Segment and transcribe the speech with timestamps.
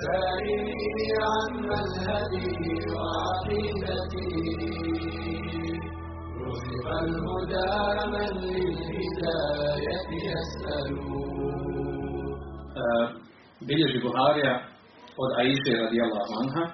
[0.00, 2.56] سائلي عما الهدي
[2.92, 4.32] وعقيدتي
[6.46, 7.72] رزق الهدى
[8.12, 11.12] من للهداية يسأل
[13.68, 14.54] bilježi Buharija
[15.22, 16.64] od Aiše radijallahu anha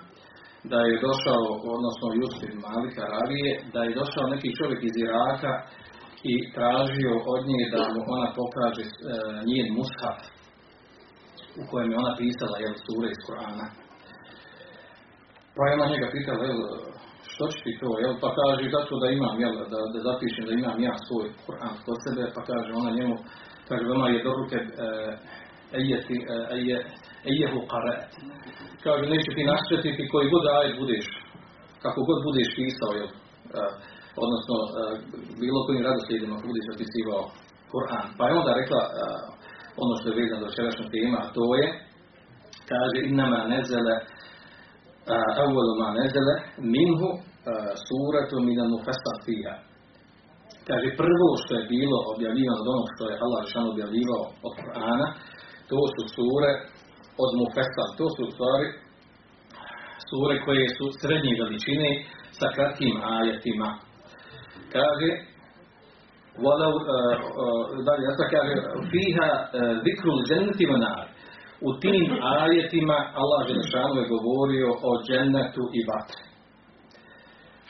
[0.72, 5.52] da je došao, odnosno Jusuf Malika Ravije, da je došao neki čovjek iz Iraka
[6.32, 8.90] i tražio od nje da mu ona pokaže e,
[9.50, 10.18] njen mushaf
[11.61, 13.65] u kojem je ona pisala jel, sure iz Korana.
[15.55, 16.59] Pa je ona njega pitala, jel,
[17.31, 20.53] što će ti to, jel, pa kaže, zato da imam, jel, da, da zapišem da
[20.53, 23.16] imam ja svoj Koran kod sebe, pa kaže ona njemu,
[23.70, 24.67] kaže, ona je do ruke e,
[25.79, 26.77] ejeti, e, eje,
[27.31, 28.09] ejehu qarat.
[28.85, 31.05] Kaže, neće ti naštetiti koji god ajet budeš,
[31.84, 33.63] kako god budeš pisao, jel, e,
[34.23, 34.55] odnosno
[35.41, 37.23] bilo kojim radoslijedima budeš zapisivao
[37.71, 38.07] Kur'an.
[38.17, 38.81] Pa je onda rekla
[39.82, 41.66] ono što je vezano do včerašnjeg tema, a to je,
[42.72, 43.96] kaže, innama nezele,
[45.44, 46.36] evvelu ma nezele,
[46.76, 47.10] minhu
[47.85, 48.71] suratu minan
[49.26, 49.55] fiha.
[50.68, 55.07] Kaže, prvo što je bilo objavljivano od onog što je Allah Žešan objavljivao od Kur'ana,
[55.70, 56.52] to su sure
[57.24, 57.90] od Mufessar.
[57.99, 58.68] To su stvari
[60.10, 61.90] sure koje su srednje veličine
[62.40, 63.70] sa kratkim ajetima.
[64.75, 65.09] Kaže,
[66.44, 66.72] ولو
[67.87, 68.54] dalje ja kaže
[68.91, 69.28] fiha
[69.84, 71.04] zikrul dženneti wa nar.
[71.69, 76.25] U tim ajetima Allah Želešanu je govorio o džennetu i vatri.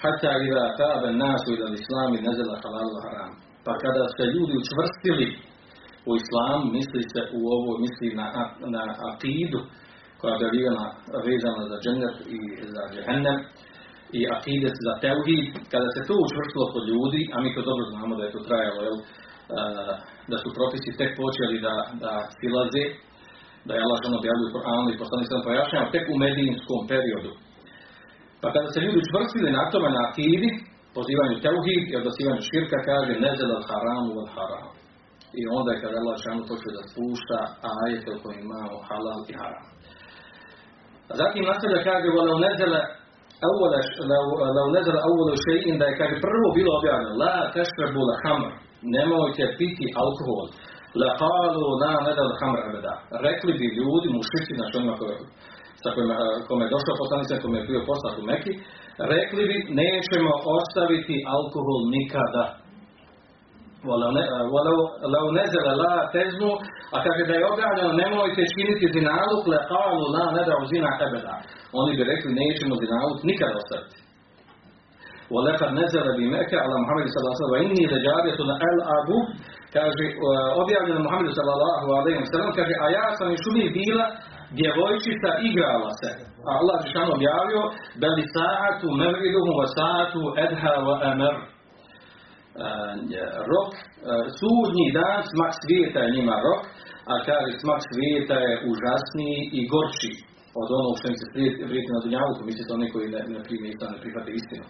[0.03, 3.33] Hatta ila tabe nasu ila islami nezela halalu haram.
[3.65, 5.29] Pa kada se ljudi učvrstili
[6.09, 8.27] u islamu, misli se u ovo, misli na,
[8.75, 9.61] na akidu
[10.21, 10.85] koja je bila
[11.27, 12.39] vezana za džennet i
[12.75, 13.39] za džehennem
[14.18, 18.14] i akidet za teuhid, kada se to učvrstilo kod ljudi, a mi to dobro znamo
[18.18, 18.98] da je to trajalo, jel,
[20.32, 22.86] da su propisi tek počeli da, da silaze,
[23.68, 27.32] da je Allah što objavljaju u Koranu i poslani sam pojašnjava tek u medijinskom periodu.
[28.42, 30.50] Pa kada se ljudi učvrstili na tome na akidi,
[30.98, 34.68] pozivanju teuhid i odbasivanju širka, kaže nezel al haramu al haram.
[35.40, 37.40] I onda je kada Allah šanu počeo da spušta
[37.84, 39.66] ajete u kojima imamo halal i haram.
[41.12, 42.82] A zatim nastavlja kaže, volau nezele
[43.51, 43.73] أول
[44.13, 44.25] لو
[44.59, 48.49] لو نزل أول شيء da je kaže prvo bilo objavljeno la tashrabu al-khamr
[48.97, 50.47] nemojte piti alkohol
[51.01, 52.95] la qalu la nadal khamr abada
[53.27, 55.17] rekli bi ljudi mušici znači onima koji
[55.83, 56.15] sa kojima
[56.49, 58.53] kome je došao poslanica kome je bio poslat u Meki
[59.13, 62.45] rekli bi nećemo ostaviti alkohol nikada
[63.90, 66.56] ولو نزل لا تزنوا
[66.98, 71.36] أكاد يوجد أن نمو يتشكيني في زنالك لقالوا لا ندع زنا أبدا
[71.76, 73.94] وني بريكو نيشم زنالك نكرا سرت
[75.34, 78.38] ولقد نزل بمكة على محمد صلى الله عليه وسلم وإني لجارية
[78.76, 79.18] الأبو
[79.74, 80.08] كاجي
[80.62, 84.08] أبيعنا محمد صلى الله عليه وسلم كاجي آياء سنشمي بيلا
[84.58, 86.12] djevojčica igrala se.
[86.50, 87.62] A Allah je šan objavio,
[88.02, 90.74] beli sa'atu mer'iduhu wa sa'atu edha.
[93.52, 93.72] Rok
[94.40, 96.62] sudnji dan smak svijeta je njima rok
[97.12, 100.14] a kaže smak svijeta je užasniji i gorči
[100.62, 101.28] od onog što im se
[101.70, 104.66] prijeti na dunjavuku, misli to neko ne, ne primi i ne prihvate istinu.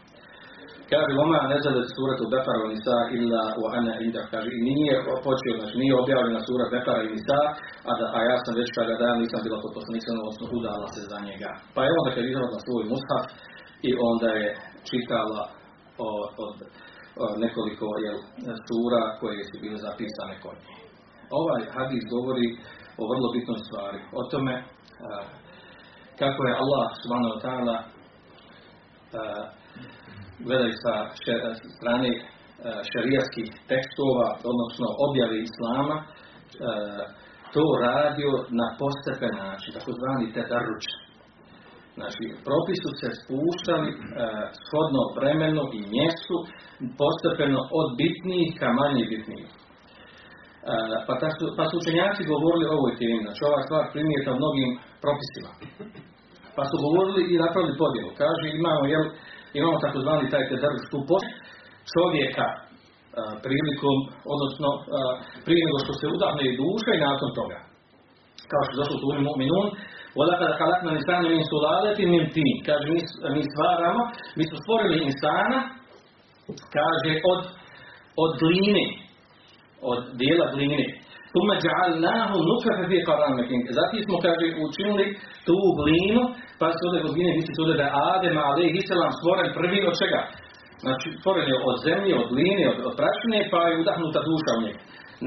[0.91, 4.94] Kaže, Loma ne zade surat u Bekara u Nisa illa u ana inda, kaže, nije
[5.27, 7.39] počeo, znači nije objavljena sura Bekara i Nisa,
[7.89, 11.01] a, da, a ja sam već kada dan nisam bila kod poslanika, odnosno udala se
[11.11, 11.50] za njega.
[11.75, 13.25] Pa je onda kad izradila svoj mushaf
[13.88, 14.47] i onda je
[14.89, 15.44] čitala
[16.11, 16.45] od o,
[17.46, 18.18] nekoliko jel,
[18.68, 20.57] sura koje su bile zapisane kod.
[21.41, 22.47] Ovaj hadis govori
[23.01, 24.56] o vrlo bitnoj stvari, o tome
[26.19, 27.78] kako je Allah subhanahu wa ta'ala
[30.46, 30.94] gledaju sa
[31.78, 32.12] strane
[32.91, 35.97] šarijatskih tekstova, odnosno objave Islama,
[37.53, 40.85] to radio na postepen način, takozvani tedaruč.
[41.98, 43.90] Znači, propisu se spuštali
[44.66, 46.36] shodno vremenu i mjestu,
[47.00, 49.50] postepeno od bitnijih ka manje bitnijih.
[51.08, 51.28] Pa, ta
[51.58, 54.70] pa su učenjaci govorili o ovoj temi, znači ova stvar primijeta mnogim
[55.04, 55.52] propisima.
[56.57, 58.12] Pa su govorili i napravili podjelu.
[58.22, 59.06] Kaže, imamo, jel,
[59.60, 61.00] imamo takozvani taj tedarus tu
[61.94, 62.60] čovjeka a,
[63.46, 63.98] prilikom,
[64.34, 64.81] odnosno a,
[65.46, 67.60] prije nego što se udahne duša i nakon toga.
[68.51, 69.68] Kao što je došlo u Mu'minun,
[70.19, 73.00] وَلَقَدْ خَلَقْنَا الْإِنسَانَ مِنْ سُلَالَةٍ مِنْ تِينٍ Kaže, mi,
[73.37, 74.02] mi stvaramo,
[74.37, 75.58] mi smo stvorili insana,
[76.76, 77.40] kaže, od,
[78.23, 78.87] od gline,
[79.90, 80.87] od dijela gline.
[81.35, 85.06] ثُمَّ جَعَلْنَاهُ نُطْفَةً فِي قَرَارٍ مَكِينٍ Zatim smo, kaže, učinili
[85.46, 86.23] tu glinu,
[86.58, 89.94] pa se ovdje od gline misli se da je Adem, alejhi selam, stvoren prvi od
[90.00, 90.20] čega?
[90.85, 94.63] Znači, stvoren je od zemlje, od gline, od, od prašine, pa je udahnuta duša u
[94.65, 94.81] njega.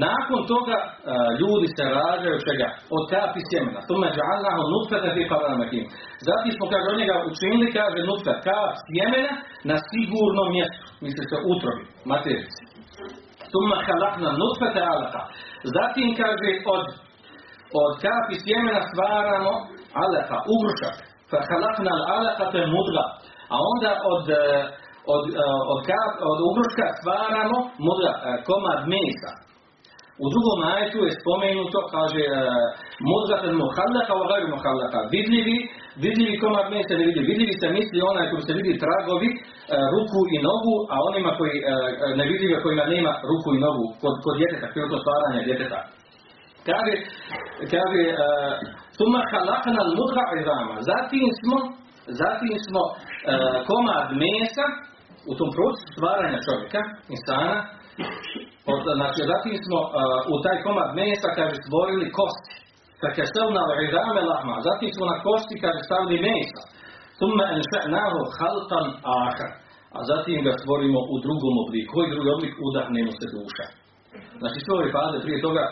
[0.05, 0.87] Nakon toga e,
[1.41, 2.67] ljudi se rađaju čega?
[2.95, 3.79] Od kapi sjemena.
[3.89, 5.85] Tume džalnahu nutfete fi qaramakin.
[6.27, 9.33] Zatim smo kaže od njega učinili kaže nutfe kap sjemena
[9.69, 10.85] na sigurnom mjestu.
[11.03, 12.61] Misli se utrobi, materici.
[13.51, 15.21] Tume halakna nutfete alaka.
[15.75, 16.85] Zatim kaže od
[17.81, 19.53] od kapi sjemena stvaramo
[20.03, 20.95] alaka, ugrušak.
[21.29, 23.05] Fa halakna alaka te mudga.
[23.53, 24.41] A onda od e,
[25.13, 29.31] od, e, od, kap, od ugruška stvaramo mudga, e, komad mesa.
[30.23, 32.37] U drugom ajetu je spomenuto, kaže, uh,
[33.09, 34.99] mudgatan muhallaka wa gajru muhallaka.
[35.13, 35.57] Vidljivi,
[36.03, 37.21] vidljivi komad mesa ne vidi.
[37.29, 39.29] Vidljivi se misli onaj koji se vidi tragovi,
[39.93, 41.55] ruku i nogu, a onima koji
[42.19, 45.79] ne vidljivi kojima nema ruku i nogu kod, kod djeteta, prilikom stvaranja djeteta.
[46.67, 46.93] Kaže,
[47.73, 48.01] kaže,
[48.97, 50.23] summa halakna al-mudga.
[50.91, 51.57] Zatim smo,
[52.21, 52.81] zatim smo
[53.69, 54.65] komad mesa
[55.31, 56.81] u tom procesu stvaranja čovjeka,
[57.15, 57.55] insana,
[58.99, 59.89] znači, zatim smo uh,
[60.33, 62.55] u taj komad mesa, kaže, stvorili kosti.
[63.01, 64.55] Fakasavna al-izame lahma.
[64.69, 66.61] Zatim smo na kosti, kaže, stavili mesa.
[67.19, 68.87] Thumma anša'nahu halqan
[69.19, 69.51] ahar.
[69.97, 71.89] A zatim ga stvorimo u drugom obliku.
[71.93, 72.53] Koji drugi oblik?
[72.67, 73.65] Udahnemo se duša.
[74.41, 75.63] Znači, sve ove faze prije toga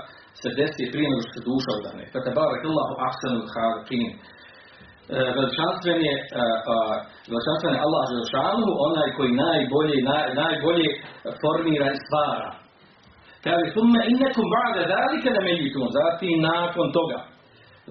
[0.41, 2.03] se desi prije nego što se duša udahne.
[2.13, 3.45] Fata barak Allahu ahsanul.
[5.09, 6.13] Veličanstven je,
[7.31, 10.89] veličanstven je Allah Želšanu, onaj koji najbolje, naj, najbolje
[11.41, 12.49] formira i stvara.
[13.45, 15.87] Kaže, thumme innekum ba'da dalike ne međitum.
[15.99, 17.19] Zatim nakon toga.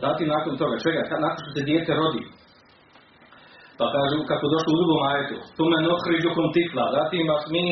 [0.04, 0.74] Zatim nakon toga.
[0.84, 1.00] Čega?
[1.24, 2.22] Nakon što se dijete rodi.
[3.78, 5.36] Pa kažu, kako došlo u drugom ajetu.
[5.56, 6.84] Thumme nohriđukum tikla.
[6.98, 7.64] Zatim vas mi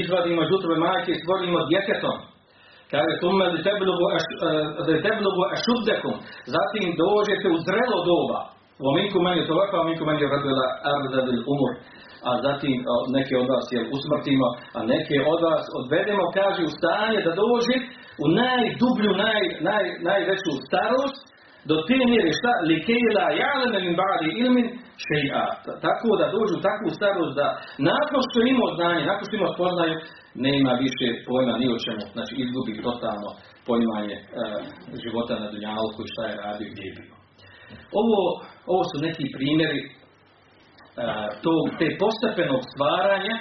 [0.00, 2.16] izvadimo iz utrobe majke i stvorimo djetetom.
[2.92, 3.58] Kaže, thumme li
[5.06, 6.14] teblugu ašuddekum.
[6.54, 8.40] Zatim dođete u zrelo doba.
[8.85, 11.73] ومنكم من يتوفى ومنكم من يرد الى ارض الامور
[12.29, 12.77] a zatim
[13.17, 14.47] neke od vas jel, usmrtimo,
[14.77, 17.75] a neke od vas odvedemo, kaže, u stanje da dođe
[18.23, 21.17] u najdublju, naj, naj, najveću starost,
[21.69, 24.67] do te mjere šta, li kejla jalene min ba'di ilmin
[25.05, 25.45] šeja.
[25.85, 27.47] Tako da dođu u takvu starost da
[27.91, 29.95] nakon što ima znanje, nakon što ima spoznaju,
[30.45, 33.29] nema više pojma ni o čemu, znači izgubi totalno
[33.67, 34.23] poimanje e,
[35.03, 37.16] života na dunjalku i šta je radio gdje je bio.
[38.00, 38.20] Ovo,
[38.72, 43.34] ovo su neki primjeri uh, tog, te postepenog stvaranja,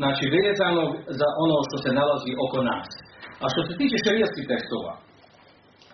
[0.00, 0.90] znači vezanog
[1.20, 2.88] za ono što se nalazi oko nas.
[3.42, 4.92] A što se tiče šerijskih tekstova,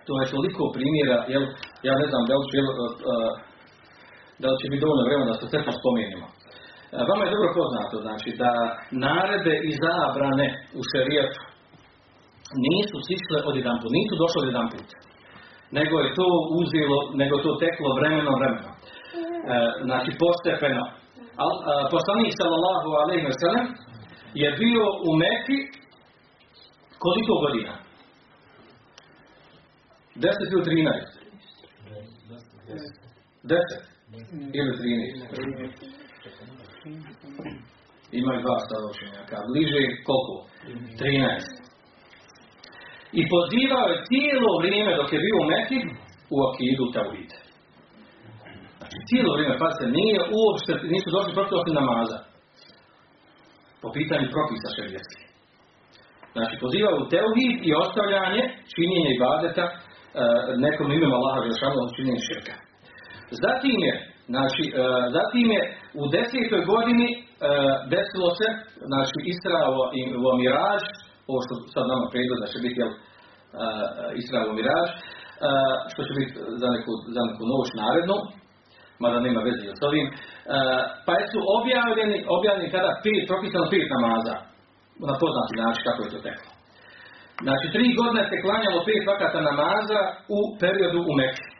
[0.05, 1.43] to je toliko primjera, jel,
[1.87, 3.31] ja ne znam da li će, uh,
[4.41, 6.27] da li će biti dovoljno vremena da se sve spomenimo.
[7.09, 8.51] Vama je dobro poznato, znači, da
[9.05, 10.47] narede i zabrane
[10.79, 11.41] u šerijetu
[12.67, 14.87] nisu sišle od jedan put, nisu došle od jedan put
[15.71, 16.27] nego je to
[16.61, 18.71] uzelo, nego to teklo vremeno vremeno.
[18.71, 18.75] E,
[19.83, 20.83] znači postepeno.
[21.43, 23.67] Al, a, poslanik sallallahu alejhi ve sellem
[24.33, 25.59] je bio u Mekki
[27.03, 27.73] koliko godina?
[30.15, 31.21] 10 ili 13?
[33.43, 33.59] 10
[34.53, 35.71] ili 13?
[38.11, 39.37] Ima dva stavočenjaka.
[39.53, 40.35] Bliže koliko?
[40.99, 41.60] 13.
[43.19, 45.47] I pozivao je cijelo vrijeme dok je bio u
[46.33, 47.31] u akidu Tauhid.
[48.77, 52.19] Znači cijelo vrijeme, pa se nije uopšte, nisu došli protiv osim namaza.
[53.81, 55.25] Po pitanju propisa šerijetskih.
[56.35, 58.43] Znači pozivao u Tauhid i ostavljanje
[58.73, 59.73] činjenja i badeta e,
[60.65, 62.55] nekom imenu Allaha Žešanu činjenja širka.
[63.43, 63.93] Zatim je,
[64.33, 64.71] znači, e,
[65.17, 65.61] zatim je
[66.01, 67.21] u desetoj godini e,
[67.93, 68.47] desilo se,
[68.89, 70.01] znači, Israo i
[70.41, 70.83] Miraž,
[71.29, 72.91] ovo što sad nama pregled da će biti jel,
[74.21, 74.89] Israel Miraž,
[75.91, 78.17] što će biti za neku, za neku noć narednu,
[79.03, 80.07] mada nema veze s ovim,
[81.05, 84.35] pa su objavljeni, objavljeni kada pet, propisano pet namaza,
[85.09, 86.51] na poznati način kako je to teklo.
[87.45, 89.99] Znači, tri godine se klanjalo pet vakata namaza
[90.37, 91.51] u periodu u Meksi.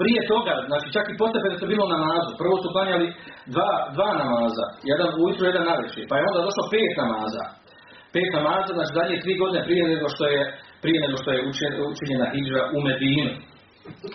[0.00, 2.30] Prije toga, znači čak i postepeno su bilo namazu.
[2.42, 3.06] Prvo su klanjali
[3.54, 7.44] dva, dva namaza, jedan ujutru, jedan navečer, pa je onda došlo pet namaza
[8.14, 10.40] pet namaza, znači zadnje tri godine prije nego što je,
[10.84, 11.44] prije nego što je
[11.92, 13.32] učinjena hijđa u Medinu.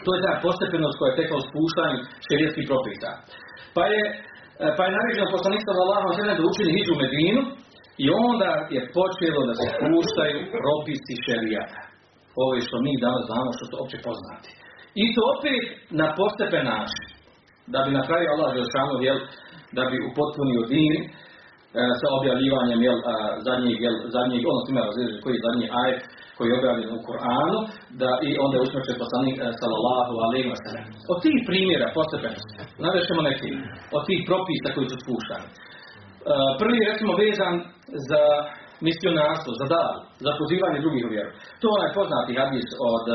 [0.05, 3.09] To je ta postepenost koja je tekla u spuštanju šerijetskih propisa.
[3.75, 4.01] Pa je,
[4.77, 7.41] pa je naređeno poslanik sallallahu alejhi da učini hijđu u Medinu
[8.05, 11.81] i onda je počelo da se spuštaju propisi šerijata.
[12.41, 14.49] Ovo je što mi danas znamo što su opće poznati.
[15.03, 15.63] I to opet
[16.01, 17.05] na postepen način.
[17.73, 19.19] Da bi na kraju Allah Želšanu, jel,
[19.77, 20.93] da bi upotpunio din,
[22.00, 22.98] sa objavljivanjem jel,
[23.48, 26.01] zadnjeg, jel, zadnjeg, odnosno ima različiti koji je zadnji ajet
[26.38, 27.58] koji je objavljen u Koranu,
[28.01, 30.86] da i onda je usmrćen poslanik sallallahu alejhi ve sellem.
[31.13, 32.53] Od tih primjera postepenosti,
[32.86, 33.50] navešemo neki,
[33.98, 35.48] od tih propisa koji su spuštani.
[36.62, 37.55] Prvi recimo vezan
[38.10, 38.24] za
[38.88, 41.32] misionarstvo, za davu, za pozivanje drugih u vjeru.
[41.60, 43.05] To je onaj poznati hadis od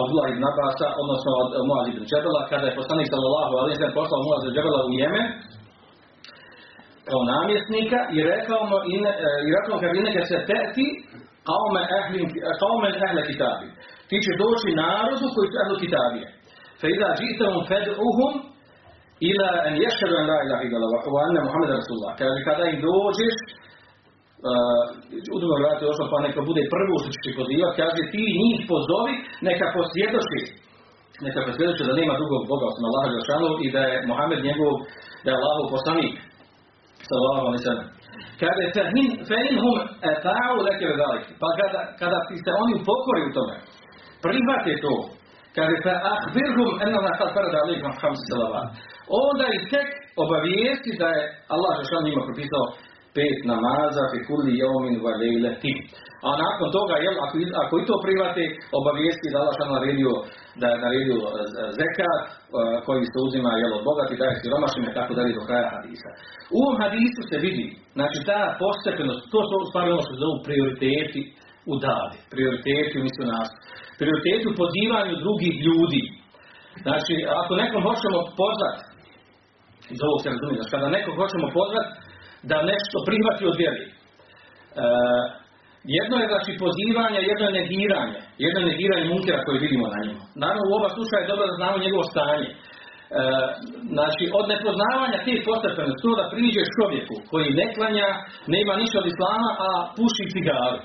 [0.00, 4.26] Abdullah ibn Abbasa, odnosno od Muaz ibn Džebela, kada je poslanik sallallahu alaihi sallam poslao
[4.26, 5.26] Muaz ibn Džebela u Jemen,
[7.10, 8.84] kao namjesnika i rekao mu uh,
[9.46, 10.86] i rekao kad neka se teti
[11.50, 12.20] kaume ehli
[12.62, 13.66] kaume ehle kitabi.
[14.08, 16.26] Ti će doći narodu koji su kitabije.
[16.80, 18.32] Fa idha jitahum fad'uhum
[19.30, 22.12] ila an yashhadu an la ilaha illallah wa anna muhammeda rasulullah.
[22.22, 23.36] Kaže kada im dođeš
[24.48, 24.84] uh,
[25.34, 29.14] u drugom došlo pa neka bude prvo što će pozivati, kaže ti njih pozovi,
[29.48, 30.42] neka posvjedoči
[31.26, 34.72] neka posvjedoči da nema drugog Boga osim Allaha Đelšanu i da je Muhammed njegov,
[35.24, 36.12] da je Allahov poslanik
[37.08, 37.88] sallallahu alaihi sallam.
[38.40, 38.64] Kaže
[39.28, 39.78] fein hum
[40.10, 41.24] eta'u leke vedalik.
[41.40, 43.56] Pa kada, kada ti se oni upokori u tome,
[44.24, 44.94] prihvate to,
[45.56, 48.66] kaže fe ahbirhum enna na sad farada alaikum hamsi salavat.
[49.24, 49.88] Onda ih tek
[50.22, 51.22] obavijesti da je
[51.54, 52.64] Allah Žešan njima propisao
[53.16, 55.78] pet namaza fi kulli yawmin wa laylatin.
[56.26, 58.44] A nakon toga, jel, ako, ako i to private,
[58.78, 60.12] obavijesti da Allah što naredio,
[60.60, 61.18] da je naredio
[61.80, 62.30] zekat, e,
[62.86, 66.10] koji se uzima, jel, od bogati, daje siromašnjima, tako dalje do kraja hadisa.
[66.54, 70.38] U ovom hadisu se vidi, znači ta postepenost, to su stvari ono što se zovu
[70.46, 71.22] prioriteti
[71.72, 73.58] u davi, prioriteti u misionarstvu,
[74.00, 76.02] prioriteti u pozivanju drugih ljudi.
[76.84, 78.82] Znači, ako nekom hoćemo pozvati,
[79.94, 81.90] iz ovog se razumije, znači kada nekog hoćemo pozvati,
[82.50, 83.84] da nešto prihvati od vjeri.
[83.86, 83.92] E,
[85.98, 88.18] jedno je znači pozivanje, jedno je negiranje.
[88.44, 90.22] Jedno je negiranje munkera koje vidimo na njemu.
[90.42, 92.48] Naravno u oba slučaja je dobro da znamo njegovo stanje.
[92.50, 92.56] E,
[93.94, 98.08] znači od nepoznavanja tih postepenosti to da priđeš čovjeku koji ne klanja,
[98.54, 100.80] nema ništa od islama, a puši cigaru.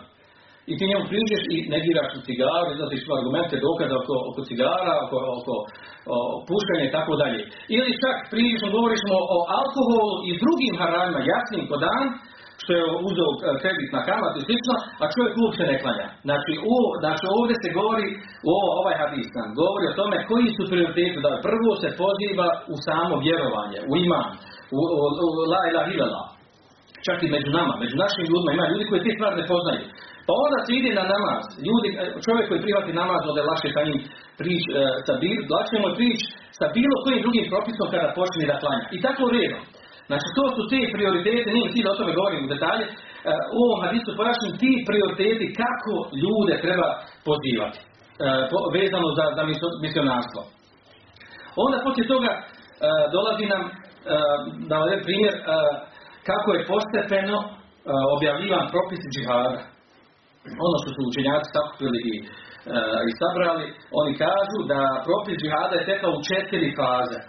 [0.71, 4.93] I ti njemu priđeš i negiraš u cigaru, znači su argumente, dokaze oko, oko cigara,
[5.03, 5.55] oko, oko
[6.13, 6.15] o,
[6.49, 7.39] pušenja i tako dalje.
[7.75, 12.05] Ili čak priđeš, govoriš mu o alkoholu i drugim haramima, jasnim ko dan,
[12.63, 16.07] što je uzeo e, kredit na kamatu i slično, a čovjek uopće ne klanja.
[16.27, 18.07] Znači, u, znači ovdje se govori,
[18.49, 22.75] u ovaj hadis nam govori o tome koji su prioriteti, da prvo se poziva u
[22.87, 24.29] samo vjerovanje, u iman,
[24.77, 25.43] u, u, u
[26.13, 26.23] la.
[27.07, 29.83] Čak i među nama, među našim ljudima, ima ljudi koji te stvari ne poznaju.
[30.27, 31.43] Pa onda se ide na namaz.
[31.67, 33.99] Ljudi, e, čovjek koji prihvati namaz, onda je lakše sa njim
[34.39, 34.71] prič, e,
[35.07, 35.77] sa bil, lakše
[36.59, 38.85] sa bilo kojim drugim propisom kada počne da klanja.
[38.95, 39.61] I tako redom.
[40.09, 42.93] Znači to su te prioritete, nije ti da o tome govorim u detalje, e,
[43.55, 45.93] u ovom hadisu pojašnjim ti prioriteti kako
[46.23, 46.87] ljude treba
[47.27, 47.79] pozivati,
[48.77, 49.43] vezano za, za
[49.85, 50.41] misionarstvo.
[51.63, 52.31] Onda poslije toga
[53.15, 53.63] dolazi nam
[54.69, 55.33] da ovaj primjer
[56.29, 57.37] kako je postepeno
[58.15, 59.61] objavljivan propis džihada
[60.65, 62.15] ono što su učenjaci sakupili i,
[62.75, 62.77] e,
[63.09, 63.65] i sabrali,
[64.01, 67.19] oni kažu da propis džihada je tekao u četiri faze.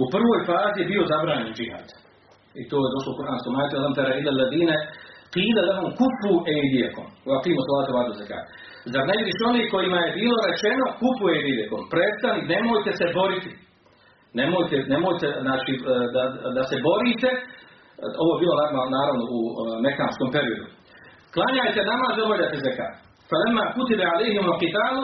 [0.00, 1.88] U prvoj fazi je bio zabranjen džihad.
[2.60, 4.76] I to je došlo u Kur'anskom majtu, Alam tera ila ladine,
[5.34, 7.06] qila lahum kufu ejdijekom.
[7.26, 8.44] U aqimu salatu vadu zakat.
[8.92, 11.80] Zar ne vidiš oni kojima je bilo rečeno kufu ejdijekom.
[11.92, 13.52] Prestani, nemojte se boriti.
[14.40, 16.22] Nemojte, nemojte znači, e, da,
[16.56, 17.30] da se borite.
[18.22, 18.54] Ovo je bilo
[18.96, 19.52] naravno u e,
[19.86, 20.66] mekanskom periodu.
[21.34, 22.92] Klanjajte namaz i obavljajte zekat.
[23.30, 25.02] Falema kutibe alihim qitalu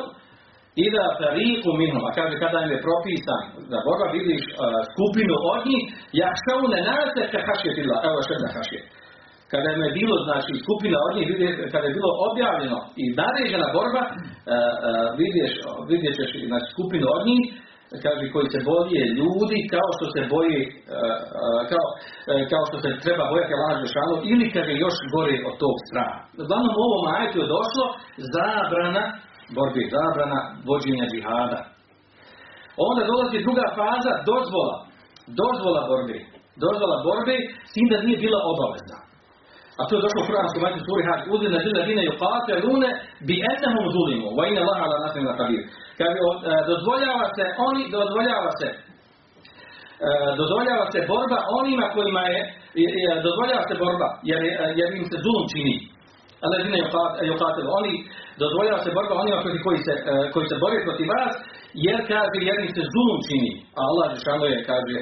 [0.86, 2.02] ida fariqu minhum.
[2.08, 3.78] A kaže kada im je propisan da
[4.16, 4.56] vidiš uh,
[4.92, 5.82] skupinu od njih,
[6.22, 7.96] jakšavune nase ka hašjetila.
[8.06, 8.86] Evo što da hašjet.
[9.52, 11.26] Kada im je bilo, znači, skupina od njih,
[11.72, 14.02] kada je bilo objavljeno i naređena borba,
[15.20, 15.52] vidješ,
[15.90, 17.44] vidjet ćeš znači, skupinu od njih,
[18.04, 20.60] kaže koji se boje ljudi kao što se boji
[21.70, 21.86] kao,
[22.52, 26.18] kao što se treba bojati Allah Žešanu ili kaže još gore od tog straha.
[26.42, 27.86] Uglavnom u ovom ajetu je došlo
[28.34, 29.04] zabrana
[29.56, 31.60] borbi, zabrana vođenja džihada.
[32.86, 34.76] Onda dolazi druga faza, dozvola.
[35.40, 36.18] Dozvola borbi.
[36.64, 37.36] Dozvola borbi,
[37.68, 38.98] s tim da nije bila obavezna.
[39.78, 41.22] A to je došlo u Kur'anskom majtu suri Hajj.
[41.34, 42.90] Uzine zile dine yuqate lune
[43.28, 44.28] bi ennehum zulimu.
[44.38, 45.62] Wa inna Allah ala nasrim na kabir.
[45.98, 48.68] Kaže, e, dozvoljava se, oni, dozvoljava se,
[50.06, 52.40] e, dozvoljava se borba onima kojima je,
[53.26, 54.40] dozvoljava se borba, jer,
[54.78, 55.76] jer im se zulum čini.
[56.64, 56.78] Dine
[57.30, 57.94] yuqate oni,
[58.40, 61.34] dozvoljava se borba onima koji, koji, se, e, koji se bore protiv vas,
[61.86, 62.36] jer kaže,
[62.66, 63.52] im se zulum čini.
[63.78, 64.06] A Allah
[64.52, 64.98] je, kaže,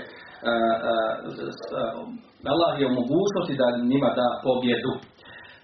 [2.52, 4.92] Allah je u mogućnosti da njima da pobjedu.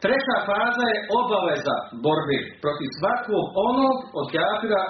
[0.04, 4.82] Treća faza je obaveza borbe protiv svakog onog od kafira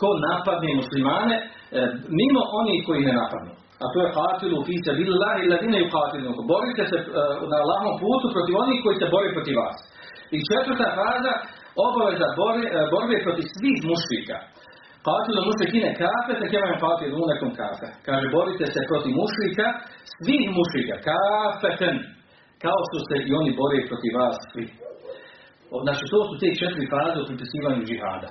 [0.00, 1.78] ko napadne muslimane, e,
[2.20, 3.52] mimo onih koji ne napadnu.
[3.82, 6.30] A to je qatilu fi sabilillahi ladine yuqatilu.
[6.52, 7.04] Borite se e,
[7.50, 9.76] na Allahom putu protiv onih koji se bore protiv vas.
[10.36, 11.34] I četvrta faza
[11.86, 14.36] obaveza borbe, e, borbe protiv svih mušrika.
[15.06, 17.88] Qatilu mušrikine kafe, kema im qatilu unekum kafe.
[18.06, 19.66] Kaže, borite se protiv mušrika,
[20.14, 21.96] svih mušrika, kafeten.
[22.64, 24.66] kao što se i oni bore protiv vas svi.
[25.84, 28.30] Znači, to su te četiri faze u pripisivanju džihada.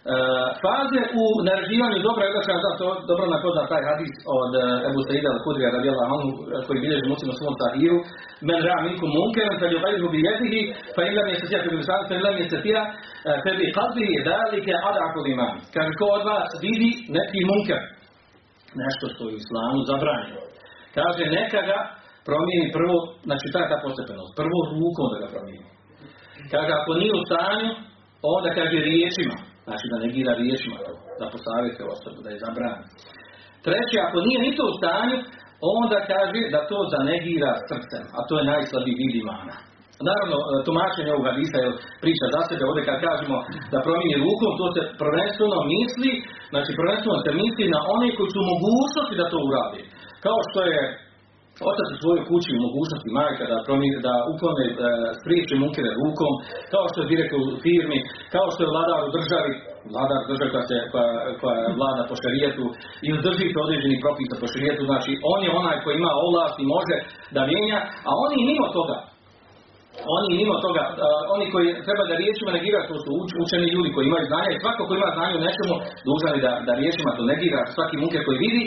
[0.00, 0.14] E,
[0.62, 2.32] faze u naređivanju dobra je
[2.66, 6.28] da to dobro na poznat taj hadis od e, Ebu Sa'ida al-Hudrija radijallahu anhu
[6.66, 7.98] koji bilježi muslima svom tahiru
[8.48, 10.60] men ra minkum munkeran fa yughayyiru bi yadihi
[10.96, 12.74] fa in lam yastati' bi lisanihi fa in lam yastati'
[13.44, 17.82] fa bi qalbihi dhalika ad'afu iman kaže ko od vas vidi neki munker
[18.82, 20.42] nešto što je u islamu zabranjeno
[20.96, 21.78] kaže neka ga
[22.28, 22.96] promijeni prvo
[23.28, 25.68] znači ta ta postepenost prvo rukom da ga promijeni.
[26.52, 27.70] Kaže ako nije u stanju
[28.34, 29.36] onda kaže riječima
[29.70, 32.84] Znači da negira riječima to, da posavjete osobu, da je zabrani.
[33.64, 35.16] Treće, ako nije ni to u stanju,
[35.78, 39.54] onda kaže da to zanegira srcem, a to je najslabiji vid imana.
[40.08, 41.68] Naravno, e, tumačenje ovog hadisa je
[42.02, 43.36] priča za sebe, ovdje kad kažemo
[43.72, 46.10] da promijeni rukom, to se prvenstveno misli,
[46.52, 49.82] znači prvenstveno se misli na one koji su mogućnosti da to uradi.
[50.24, 50.80] Kao što je
[51.68, 54.74] otac u svojoj kući u mogućnosti majka da, promijeni, da uklone, e,
[55.20, 56.32] spriječe munkere rukom,
[56.72, 57.98] kao što je direktor u firmi,
[58.34, 59.52] kao što je vladar u državi,
[59.94, 62.64] vladar državi koja, koja, koja vlada po šarijetu
[63.08, 66.70] ili drži se određeni propisa po šarijetu, znači on je onaj koji ima ovlast i
[66.76, 66.96] može
[67.34, 68.96] da mijenja, a oni mimo toga,
[70.16, 70.94] oni mimo toga, uh,
[71.34, 74.80] oni koji treba da riječima negiraju, to su uč, učeni ljudi koji imaju znanje, svako
[74.86, 75.74] koji ima znanje u nečemu,
[76.08, 78.62] dužan da, da riječima to negira, svaki munker koji vidi,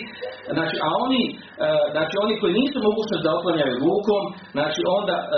[0.58, 4.24] znači, a oni, uh, znači, oni koji nisu mogućnost da oklanjaju rukom,
[4.56, 5.30] znači, onda, uh,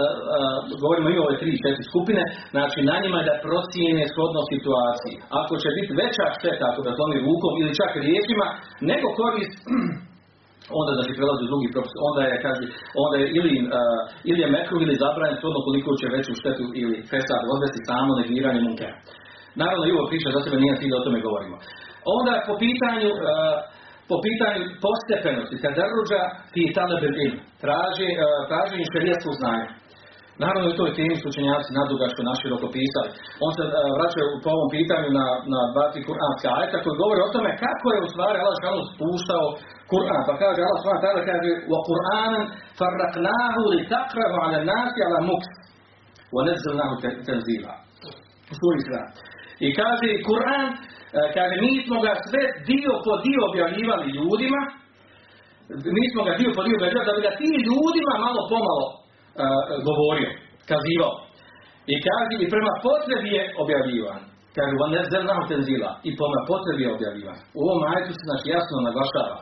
[0.84, 2.24] govorimo i ove tri, četiri skupine,
[2.56, 5.16] znači, na njima je da procijene shodno situaciji.
[5.42, 8.48] Ako će biti veća šteta ako da zlomi rukom ili čak riječima,
[8.92, 9.56] nego korist
[10.80, 12.64] onda znači prelazi u drugi propis, onda je kaže,
[13.04, 16.96] onda je ili, uh, ili je mekruh ili zabranjen shodno koliko će veću štetu ili
[17.12, 18.96] fesad odvesti samo negiranje munkera.
[19.62, 21.56] Naravno i ovo priča za sebe nije cilj da o tome govorimo.
[22.18, 23.56] Onda po pitanju uh,
[24.10, 26.22] po pitanju postepenosti, kada ruđa
[26.54, 29.68] ti tada ilm, traži, uh, traženje šerijetskog znanja.
[30.44, 33.10] Naravno i to je temi slučenjaci nadugačko naširoko pisali.
[33.46, 37.34] On se uh, vraća po ovom pitanju na, na bati kuranska ajta koji govori o
[37.36, 39.46] tome kako je u stvari Allah šalno spuštao
[39.92, 40.22] Kur'an.
[40.28, 41.50] Pa kaže Allah wa ta'ala kaže
[43.72, 45.50] li taqrahu ala nasi ala muks
[46.36, 46.94] wa nazzalnahu
[47.28, 47.74] tanzila.
[48.52, 48.80] U suri
[49.66, 50.68] I kaže Kur'an
[51.38, 54.62] kaže mi smo ga sve dio po dio objavljivali ljudima
[55.98, 59.05] mi smo ga dio po dio objavljivali da bi ga ti ljudima malo pomalo
[59.88, 60.30] govorio,
[60.70, 61.16] kazivao.
[61.94, 64.22] I kaže, i prema potrebi je objavljivan.
[64.56, 65.92] Kaže, van nezernahu tenzila.
[66.08, 67.38] I prema potrebi je objavljivan.
[67.58, 69.38] U ovom ajetu se znači jasno naglašava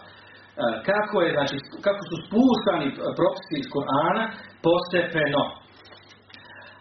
[0.89, 2.87] kako, je, znači, kako su spustani
[3.19, 4.23] propisi iz Korana
[4.65, 5.43] postepeno.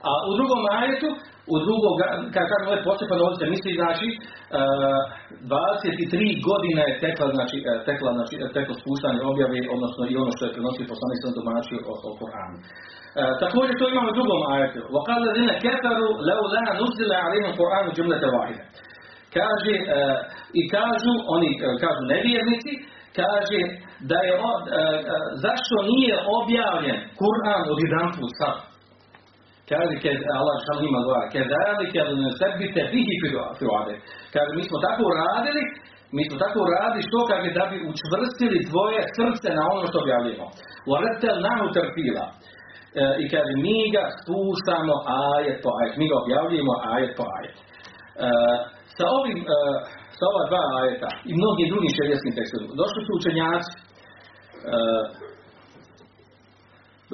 [0.08, 1.08] A u drugom ajetu
[1.53, 1.95] u drugog,
[2.33, 5.01] kada kažem ovaj postepan ovdje se misli, znači, uh,
[5.51, 10.43] 23 godine je tekla, znači, uh, tekla, znači, teklo spuštanje objave, odnosno i ono što
[10.45, 12.57] je prenosio poslanik sam domaći o, o Koranu.
[12.59, 14.81] Uh, također to imamo u drugom ajetu.
[14.95, 18.59] وَقَالَ الَّذِينَ كَفَرُوا لَوْ لَا نُزِّلَ عَلَيْهِمْ قُرْآنُ جُمْلَةَ وَاحِدَ
[19.37, 20.17] Kaže, uh,
[20.59, 22.73] i kažu, oni uh, kažu nevjernici,
[23.19, 23.59] kaže
[24.09, 24.53] da je, uh, uh,
[25.45, 28.70] zašto nije objavljen Kur'an od jedan put sad?
[29.70, 29.94] Kaže,
[30.38, 31.44] Allah što ima govara, kad
[31.94, 33.94] kad ne sebite bihi fi'ade.
[34.34, 35.62] Kaže, mi smo tako uradili,
[36.16, 40.46] mi smo tako uradili što kaže da bi učvrstili tvoje srce na ono što objavljamo.
[40.92, 42.26] Uretel nahu trpila.
[43.00, 44.94] E, I kaže, mi ga spuštamo
[45.32, 45.94] ajet po ajet.
[46.00, 47.56] Mi ga objavljujemo ajet po ajet.
[47.58, 47.62] E,
[48.96, 49.58] sa ovim, e,
[50.16, 53.72] sa ova dva ajeta i mnogim drugim šerijskim tekstovima, došli su učenjaci,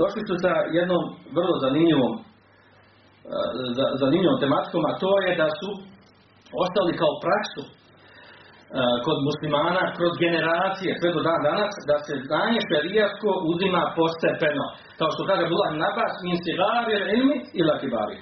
[0.00, 1.04] došli su sa jednom
[1.36, 2.12] vrlo zanimljivom
[4.02, 5.70] zanimljivom tematikom, a to je da su
[6.64, 7.70] ostali kao praksu e,
[9.06, 14.66] kod muslimana kroz generacije sve do dan danas da se znanje šerijasko uzima postepeno.
[14.98, 18.16] Kao što kaže Abdullah Nabas, min sigari ilmi ila kibari.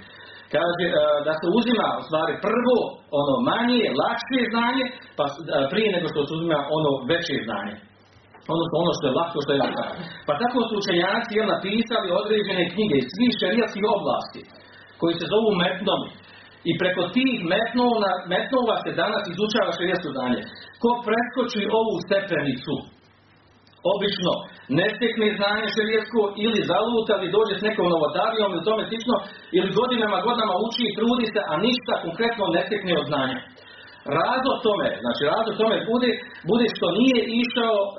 [0.55, 0.93] Kaže e,
[1.27, 2.77] da se uzima u stvari prvo
[3.21, 4.87] ono manje, lakše znanje,
[5.19, 5.33] pa e,
[5.73, 7.77] prije nego što se uzima ono veće znanje.
[8.55, 9.83] Odnosno ono što je lako, što je lako.
[10.27, 14.43] Pa tako su učenjaci napisali određene knjige iz svih šerijatskih oblasti
[15.01, 16.01] koji se zovu metnom.
[16.71, 20.41] I preko tih metnova, metnova se danas izučava širijesko znanje.
[20.83, 22.75] Ko preskoči ovu stepenicu,
[23.93, 24.33] obično
[24.79, 29.17] ne stekne znanje širijesko ili zaluta ili dođe s nekom novotarijom ili tome slično,
[29.59, 33.39] ili godinama, godinama uči i trudi se, a ništa konkretno ne stekne od znanja.
[34.21, 36.11] Razlog tome, znači razlog tome bude,
[36.51, 37.95] bude što nije išao, uh,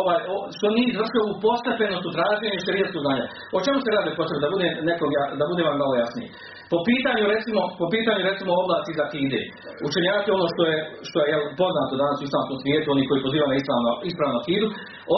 [0.00, 0.18] ovaj,
[0.56, 2.58] što nije izvršio u postepenost u traženju
[3.04, 3.24] znanja.
[3.56, 5.08] O čemu se radi potrebno, da bude, nekog,
[5.40, 6.28] da bude vam malo jasniji?
[6.72, 9.40] Po pitanju, recimo, po pitanju, recimo, oblasti za kide,
[9.88, 10.76] učenjaki ono što je,
[11.08, 14.66] što je poznato danas u islamskom svijetu, oni koji pozivaju na ispravno, ispravno kidu,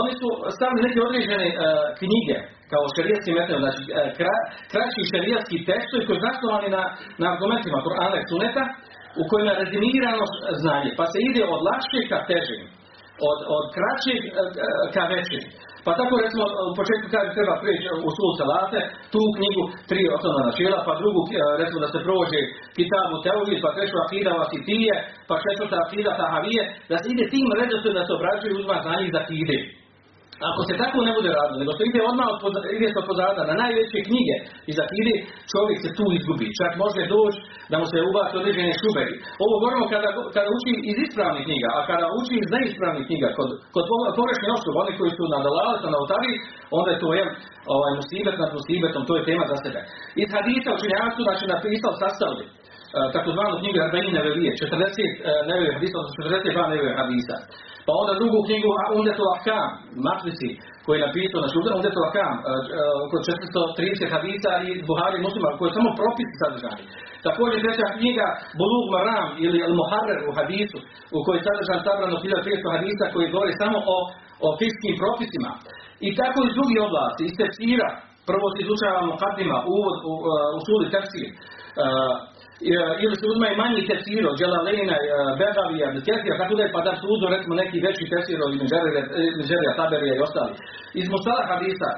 [0.00, 1.56] oni su stavili neke određene uh,
[2.00, 2.36] knjige,
[2.72, 4.36] kao šerijatski metod, znači e, kra,
[4.72, 6.82] kraći šerijatski tekstovi koji su zasnovani na,
[7.20, 8.64] na argumentima Kur'ana i Suneta,
[9.20, 10.24] u kojima je rezimirano
[10.62, 12.62] znanje, pa se ide od lakšeg ka težim,
[13.30, 14.30] od, od kraćeg e,
[14.94, 15.42] ka većeg.
[15.86, 18.78] Pa tako recimo u početku kaže treba prijeći u sulu salate,
[19.14, 21.28] tu knjigu tri osnovna načela, pa drugu e,
[21.60, 22.40] recimo da se prođe
[22.78, 24.92] kitabu teorije, pa treću akida vasitije,
[25.28, 29.16] pa četvrta akida tahavije, da se ide tim redoslijedom da se obrađuje uzma znanje iz
[29.22, 29.58] akide.
[30.48, 33.18] Ako se tako ne bude radilo, nego se ide odmah od, ide se od
[33.50, 34.36] na najveće knjige
[34.70, 35.14] i zakide,
[35.52, 36.56] čovjek se tu izgubi.
[36.60, 39.14] Čak može doći da mu se ubaci određene šuberi.
[39.44, 43.48] Ovo govorimo kada, kada uči iz ispravnih knjiga, a kada uči iz neispravnih knjiga, kod,
[43.74, 43.84] kod
[44.18, 46.32] pogrešnih osoba, oni koji su na dalalata, na otari,
[46.78, 47.24] onda je to je
[47.74, 49.80] ovaj, musibet nad musibetom, to je tema za sebe.
[50.22, 52.48] Iz hadisa učenjaci znači napisao sastavljen
[53.16, 57.36] takozvanu knjigu Arbain Nevevije, 40 neveve hadisa, odnosno 42 neveve hadisa.
[57.86, 59.68] Pa onda drugu knjigu Undetul Ahkam,
[60.06, 60.50] Matrisi,
[60.84, 62.34] koji je napisao na šudu, Undetul Ahkam,
[63.04, 66.84] oko 430 hadisa i Buhari muslima, koji je samo propisi sadržani.
[67.26, 68.26] Također treća knjiga
[68.60, 70.78] Bulug Maram ili Al Muharrer u hadisu,
[71.16, 73.96] u kojoj je sadržan sabrano 1500 hadisa koji govori samo o,
[74.46, 75.50] o fiskim propisima.
[76.06, 77.88] I tako iz drugih oblasti, iz tefsira,
[78.30, 80.12] prvo se izučava Mukaddima, uvod u, u,
[80.56, 81.28] u sudi tefsir,
[83.04, 84.96] ili se uzma i manji tefsir od Dželalina,
[85.40, 88.52] Begavija, Bekesija, tako da je pa da su uzor recimo neki veći tefsir od
[89.38, 90.52] Međerija, Taberija i ostali.
[91.00, 91.90] Iz Musala hadisa,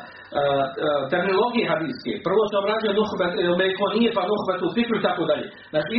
[1.12, 5.46] terminologije hadiske, prvo se obrađuje Nuhbet, Mekonije, pa Nuhbet u Fikru i tako dalje.
[5.72, 5.94] Znači,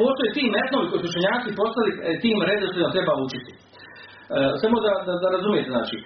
[0.00, 1.90] postoje ti metnovi koji su šenjaci postali
[2.24, 3.52] tim redoslijedom treba učiti.
[4.62, 5.96] Samo da, da, da razumijete, znači,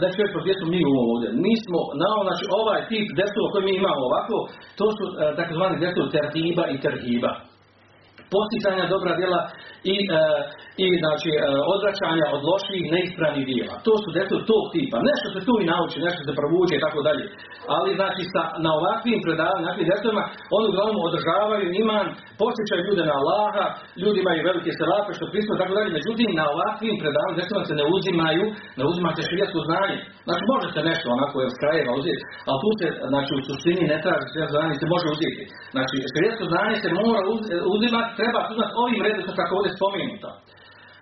[0.00, 1.28] da ću reći gdje smo mi ovdje.
[1.44, 4.36] Mi smo, na znači, ovaj tip desova koji mi imamo ovako,
[4.78, 5.04] to su
[5.38, 7.32] takozvani desovi terhiba i terhiba
[8.34, 9.40] posticanja dobra djela
[9.94, 10.20] i, e,
[10.84, 11.38] i znači, e,
[11.74, 13.74] odvraćanja od loših neispravnih djela.
[13.86, 14.96] To su decu tog tipa.
[15.10, 17.24] Nešto se tu i nauči, nešto se provuče i tako dalje.
[17.76, 20.24] Ali znači sa, na ovakvim predavanjima, na desovima,
[20.56, 22.06] oni uglavnom održavaju iman,
[22.42, 23.64] posjećaju ljude na Allaha,
[24.02, 25.90] ljudi imaju velike selape, što pismo, tako dalje.
[25.98, 28.44] Međutim, na ovakvim predavanjima desovima se ne uzimaju,
[28.78, 29.96] ne uzimate širijasko znanje.
[30.26, 33.98] Znači, može se nešto onako s krajeva uzeti, ali tu se, znači, u suštini ne
[34.02, 35.42] traži širijasko znanje, se može uzeti.
[35.74, 37.20] Znači, širijasko znanje se mora
[37.74, 40.30] uzimati, treba uzimati ovim redom kako ovdje spomenuto.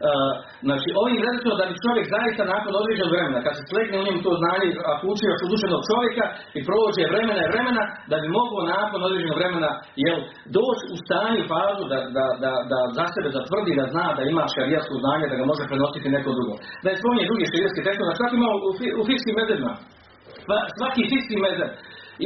[0.01, 0.33] Uh,
[0.67, 4.21] znači, ovim redom da bi čovjek zaista nakon određenog vremena, kad se slegne u njemu
[4.27, 6.25] to znanje, ako uči još udušenog čovjeka
[6.59, 9.71] i prođe vremena i vremena, da bi mogao nakon određenog vremena
[10.05, 10.19] jel,
[10.57, 14.45] doći u stanju fazu da, da, da, da za sebe zatvrdi da zna da ima
[14.55, 16.55] šarijasko znanje, da ga može prenositi neko drugo.
[16.83, 18.59] Da je spominje drugi šarijaski tekst, znači svaki ima u,
[19.01, 19.35] u fikskim.
[20.79, 21.71] Svaki fikski mezer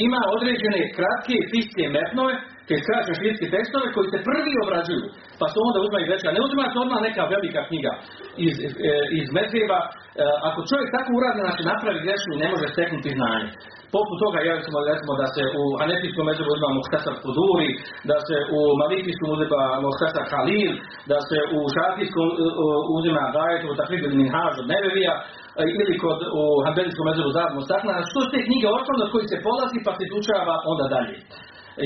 [0.06, 2.34] ima određene kratke fiske metnove,
[2.68, 5.04] te skraćene širijetske tekstove koji se prvi obrađuju,
[5.40, 6.36] pa se onda uzma i veća.
[6.36, 7.92] Ne uzima se odmah neka velika knjiga
[8.46, 9.80] iz, e, iz mezheba.
[9.84, 9.88] E,
[10.48, 13.48] ako čovjek tako uradi, znači napravi grešnu ne može steknuti znanje.
[13.96, 17.70] Poput toga, ja recimo, recimo da se u Hanefijskom mezebu uzma Muhtasar Kuduri,
[18.10, 20.72] da se u Malikijskom uzima Muhtasar Halil,
[21.10, 22.28] da se u Šafijskom
[22.96, 25.14] uzima Gajet, u Tafrid Minhaj od Nevevija,
[25.80, 29.28] ili kod u Hanbelijskom mezebu Zadno Stakna, znači to su te knjige osnovne od kojih
[29.30, 31.14] se polazi pa se izučava onda dalje.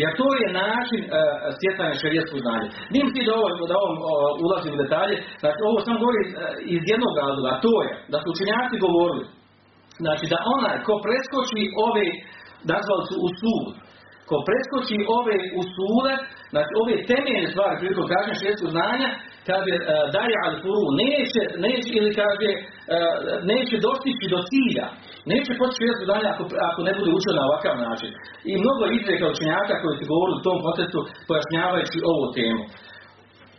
[0.03, 1.11] Jer to je način uh,
[1.59, 2.66] stjecanja šerijetskog znanja.
[2.92, 4.07] Nijem ti da ovo, da ovom uh,
[4.46, 6.33] ulazim u detalje, znači ovo sam govori uh,
[6.77, 9.24] iz jednog razloga, a to je da su učenjaci govorili,
[10.05, 12.07] znači da onaj ko preskoči ove,
[12.72, 13.64] nazvali su usul,
[14.29, 16.12] ko preskoči ove usule,
[16.53, 19.09] znači ove temeljne stvari prilikom traženja šerijetskog znanja,
[19.50, 19.84] kaže uh,
[20.16, 22.62] daje al furu, neće, neće ili kaže uh,
[23.52, 24.87] neće dostići do cilja,
[25.32, 28.11] neće postići šerijetsko znanje ako, ako ne bude učio na ovakav način.
[28.50, 32.62] I mnogo izreka učenjaka koji se govori u tom kontekstu pojašnjavajući ovu temu.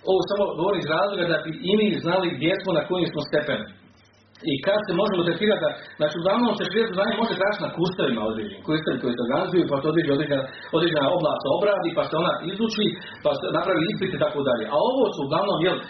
[0.09, 3.21] Ovo samo govori iz razloga da bi i mi znali gdje smo na kojim smo
[3.29, 3.65] stepenu.
[4.51, 8.21] I kad se možemo tretirati da, znači uglavnom se širijetsko znanje može tražiti na kustavima
[8.29, 10.43] određenim, kustavi koji se organizuju, pa se određena, određena,
[10.77, 12.85] određena oblast obradi, pa se ona izuči,
[13.23, 14.65] pa se napravi ispit i tako dalje.
[14.73, 15.85] A ovo su uglavnom, jel, uh,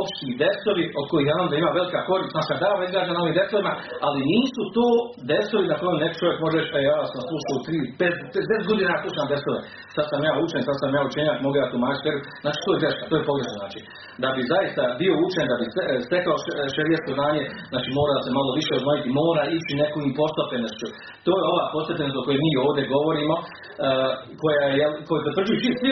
[0.00, 3.72] opšti desovi, od kojih ja da ima velika korist, naša dava izgrađa na ovim desovima,
[4.06, 4.86] ali nisu to
[5.32, 8.02] desovi na kojem neki čovjek može reći, ja sam slušao u 3,
[8.36, 9.58] 10 godina slušam desove,
[9.96, 13.04] sad sam ja učen, sad sam ja učenjak, mogu ja tumačiti, znači to je greška,
[13.10, 13.80] to je pogrešno znači.
[14.22, 15.66] Da bi zaista bio učen, da bi
[16.08, 16.36] stekao
[16.76, 17.42] šerijetsko znanje,
[17.78, 20.88] znači mora se malo više odmojiti, mora ići nekom postepenošću.
[21.26, 24.10] To je ova postepenost o kojoj mi ovdje govorimo, uh,
[24.42, 25.88] koja je, koja potvrđuju, svi, svi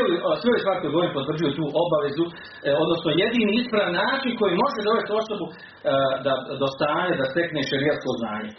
[0.48, 2.32] ove stvari koje govorim potvrđuju tu obavezu, uh,
[2.84, 5.54] odnosno jedini ispravan način koji može dovesti osobu uh,
[6.26, 8.52] da, do stanja, da stekne šerijatsko znanje.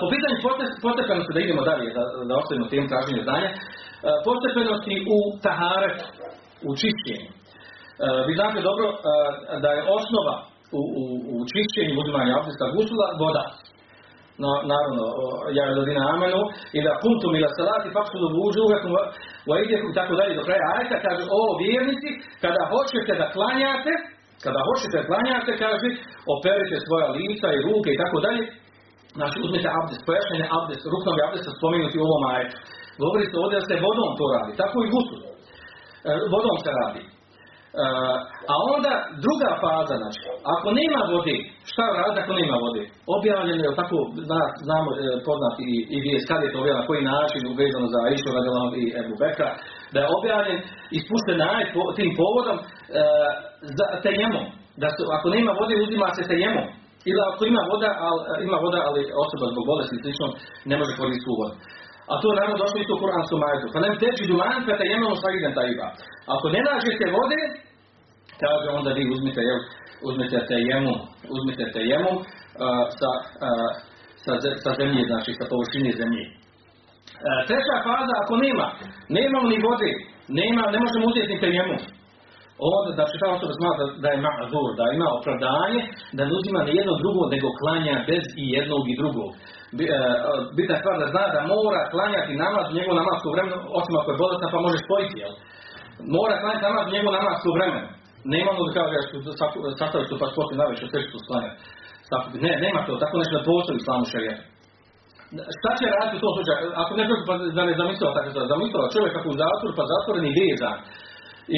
[0.00, 0.36] Po pitanju
[0.86, 3.50] postepenosti, da idemo dalje, da, da ostavimo tem traženju znanja,
[4.28, 5.98] postepenosti u taharet,
[6.68, 7.28] u čišćenju.
[8.26, 8.86] Vi znate dobro
[9.62, 10.34] da je osnova
[10.78, 11.02] u, u,
[11.34, 13.44] u čišćenju uzimanja abdesta gusula voda.
[14.42, 15.04] no, naravno,
[15.58, 16.42] ja ladina amenu,
[16.76, 18.90] i da kuntum ila salati, pak su dovuđu uvekom,
[19.48, 19.52] u
[19.90, 22.10] i tako dalje, do kraja ajta, kaže, o vjernici,
[22.44, 23.92] kada hoćete da klanjate,
[24.44, 25.88] kada hoćete da klanjate, kaže,
[26.34, 28.42] operite svoja lica i ruke i tako dalje,
[29.18, 32.56] znači uzmite abdest, pojašnjenje abdest, ruknovi abdest spomenuti u ovom ajetu.
[33.02, 35.16] Govori se ovdje da se vodom to radi, tako i gusu.
[36.08, 37.02] E, vodom se radi.
[37.82, 37.86] E,
[38.52, 38.92] a onda
[39.24, 40.20] druga faza, znači,
[40.54, 41.36] ako nema vode,
[41.70, 42.82] šta radi ako nema vode?
[43.16, 43.96] Objavljeno je tako,
[44.28, 44.96] zna, znamo e,
[45.28, 48.28] poznati i, i vijest, kad je to objavljeno, na koji način uvezano za Išu
[48.82, 49.14] i Ebu
[49.92, 50.58] da je objavljen
[50.96, 51.38] i spušten
[51.74, 52.64] po, tim povodom e,
[53.78, 54.46] za tejemom.
[54.82, 56.66] Da su, ako nema vode, uzima se tejemom.
[57.08, 60.26] Ili ako ima voda, ali, ima voda, ali osoba zbog bolesti i slično,
[60.70, 61.54] ne može koristiti vodu.
[62.10, 63.66] A to je naravno došlo isto u Kur'anskom majetu.
[63.74, 65.86] Pa nem teči duman, pa jemenu svagiden tajba.
[66.34, 67.40] Ako ne nađete vode,
[68.42, 69.60] kaže onda vi uzmite, jel,
[70.08, 70.94] uzmite jemu,
[71.36, 72.24] uzmite tejemu uh,
[72.98, 73.10] sa,
[73.46, 73.70] uh,
[74.24, 74.32] sa,
[74.64, 76.24] sa zemlje, znači sa površine zemlje.
[77.26, 78.66] Uh, treća faza, ako nema,
[79.16, 79.90] nemamo ni vode,
[80.40, 81.76] nema, ne možemo uzeti ni tejemu.
[82.74, 85.80] Onda, znači ta osoba smatra da je ma'zur, da ima opravdanje,
[86.16, 89.30] da ne uzima ni jedno drugo, nego klanja bez i jednog i drugog.
[89.34, 89.98] E,
[90.56, 94.20] bitna stvar da zna da mora klanjati namaz u njegovu namasku vremenu, osim ako je
[94.22, 95.32] bolestan pa može spojiti, jel?
[96.16, 97.88] Mora klanjati namaz u njegovu namasku vremenu.
[98.34, 98.96] Nema ono da kaže
[99.80, 101.58] sastaviš tu pa spoti na večer, sve što sklanjati.
[102.44, 104.44] Ne, nema to, tako nešto ne postoji islamu šarijetu.
[105.58, 106.66] Šta će raditi u tom slučaju?
[106.82, 110.36] Ako ne pa da ne zamislila tako da zamislila čovjek kako u zatvoru, pa zatvoreni
[110.40, 110.76] vezan,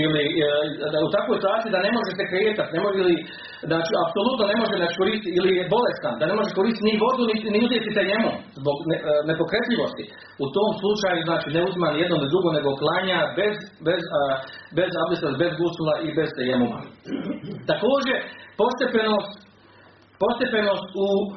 [0.01, 0.48] ili e,
[0.92, 3.16] da u takvoj situaciji da ne može se kretati, ne može ili
[3.70, 7.22] znači apsolutno ne može znači koristiti ili je bolestan, da ne može koristiti ni vodu
[7.31, 8.87] ni, ni utjecati njemu zbog e,
[9.31, 10.05] nepokretljivosti.
[10.44, 13.57] U tom slučaju znači ne uzima ni jedno ni drugo nego klanja bez
[13.88, 14.20] bez a,
[14.79, 16.81] bez abdesta, bez gusula i bez tejemuma.
[17.72, 18.16] Također
[18.61, 19.33] postepenost
[20.22, 21.31] postepenost u uh,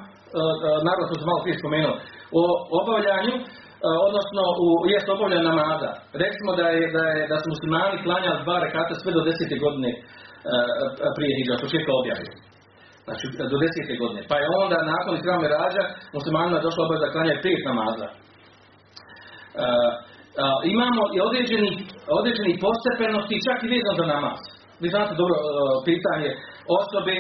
[0.88, 1.96] naravno sam malo prije spomenuo
[2.40, 2.42] o
[2.80, 3.71] obavljanju E,
[4.08, 5.92] odnosno u jest obavljanje namaza.
[6.24, 9.90] Recimo da je, da je da su muslimani klanjali dva rekata sve do desete godine
[9.96, 10.00] e,
[11.16, 12.26] prije hijđa, početka objave.
[13.06, 14.22] Znači do desete godine.
[14.30, 15.84] Pa je onda nakon islama rađa
[16.18, 18.08] muslimanima došlo obavljati da klanjaju pet namaza.
[18.12, 18.14] E,
[20.76, 21.70] imamo i određeni,
[22.20, 24.40] određeni postepenosti čak i vezan za namaz.
[24.82, 25.36] Vi znate dobro
[25.90, 26.30] pitanje
[26.80, 27.16] osobe,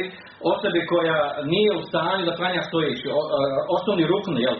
[0.54, 1.19] osobe koja
[1.54, 3.06] nije u stanju da klanja stojeći,
[3.76, 4.58] osnovni rukn, jel?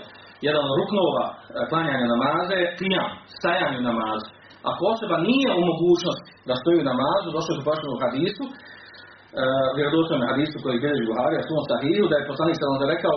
[0.48, 1.36] Jedan od ruknova e,
[1.70, 4.30] klanjanja namaze je kijam, stajanje namazu.
[4.70, 9.68] Ako osoba nije u mogućnosti da stoji u namazu, došlo je u u hadisu, uh,
[9.78, 13.16] vjerodostojnom hadisu koji bilježi Buhari, a svom sahiju, da je poslanik sam onda rekao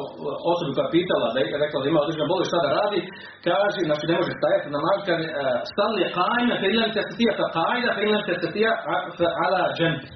[0.52, 3.00] osobi koja pitala, da je rekla da ima određena bolest šta da radi,
[3.48, 5.34] kaže, znači ne može stajati na namaz, kaže, uh,
[5.72, 8.70] stali je kajna, fe ilam te statija ta kajda, fe ilam te statija
[9.44, 10.08] ala džembi.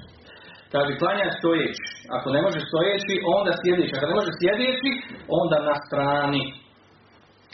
[0.73, 1.85] Kaže, klanja stojeći.
[2.15, 3.93] Ako ne može stojeći, onda sjedeći.
[3.97, 4.91] Ako ne može sjedeći,
[5.41, 6.43] onda na strani.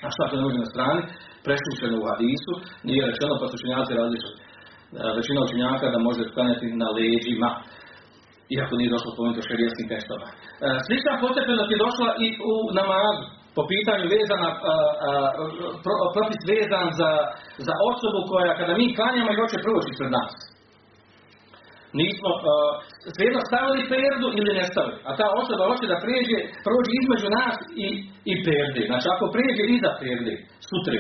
[0.04, 1.02] A šta to ne na strani?
[1.48, 2.54] Preslušeno u hadisu,
[2.88, 4.40] nije rečeno, pa su učenjaci različiti.
[4.42, 4.46] E,
[5.20, 7.50] većina učenjaka da može sklanjati na leđima,
[8.56, 10.28] iako nije došlo spomenuto šerijeskim tekstova.
[10.28, 10.34] E,
[10.86, 13.24] slična postepenost je došla i u namazu,
[13.58, 14.50] po pitanju vezana,
[16.16, 17.12] propis vezan za,
[17.68, 20.34] za osobu koja, kada mi klanjamo i hoće proći pred nas.
[22.00, 22.44] Nismo uh,
[23.16, 24.98] svejedno stavili perdu ili ne stavili.
[25.08, 27.56] A ta osoba hoće da prijeđe, prođe između nas
[27.86, 27.88] i,
[28.32, 28.82] i perde.
[28.90, 30.34] Znači ako prijeđe iza perde,
[30.70, 31.00] sutre,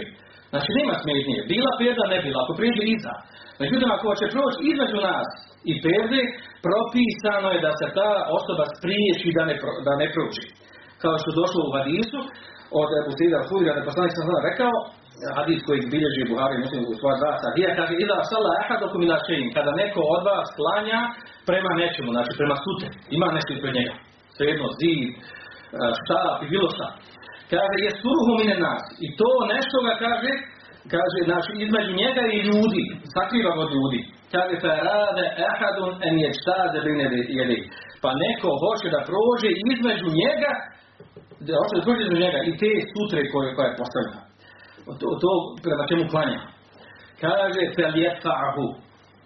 [0.51, 1.37] znači nema smetnje.
[1.53, 2.37] Bila perda, ne bila.
[2.43, 3.13] Ako prijeđe iza.
[3.61, 5.29] Međutim, ako će proći između nas
[5.71, 6.21] i perde,
[6.67, 9.55] propisano je da se ta osoba spriječi da ne,
[9.87, 10.43] da ne prođe.
[11.01, 12.19] Kao što došlo u Hadisu,
[12.81, 14.75] od Ebu Sida Hudira, da poslanik sam rekao,
[15.37, 19.47] hadis koji bilježi Buhari muslim u svoja dva sahija, kaže ila sala ahadukum ila shay'in,
[19.57, 20.99] kada neko od vas klanja
[21.49, 23.93] prema nečemu, znači prema sutre, ima nešto ispred njega.
[24.35, 25.15] Svejedno zid, e,
[26.01, 26.87] štap i bilo šta.
[27.53, 30.31] Kaže je suruhu mine nas i to nešto ga kaže
[30.93, 32.83] kaže znači između njega i ljudi,
[33.15, 34.01] sakriva od ljudi.
[34.33, 37.05] Kaže fa rade ahadun en yajtaz bine
[37.39, 37.59] yadi.
[38.03, 40.51] Pa neko hoće da prođe između njega
[41.45, 44.24] da hoće da prođe između njega i te sutre koje koja je postavljena
[44.85, 45.31] to, to
[45.63, 46.39] prema čemu klanja.
[47.21, 48.65] Kaže, fel jetfa'ahu,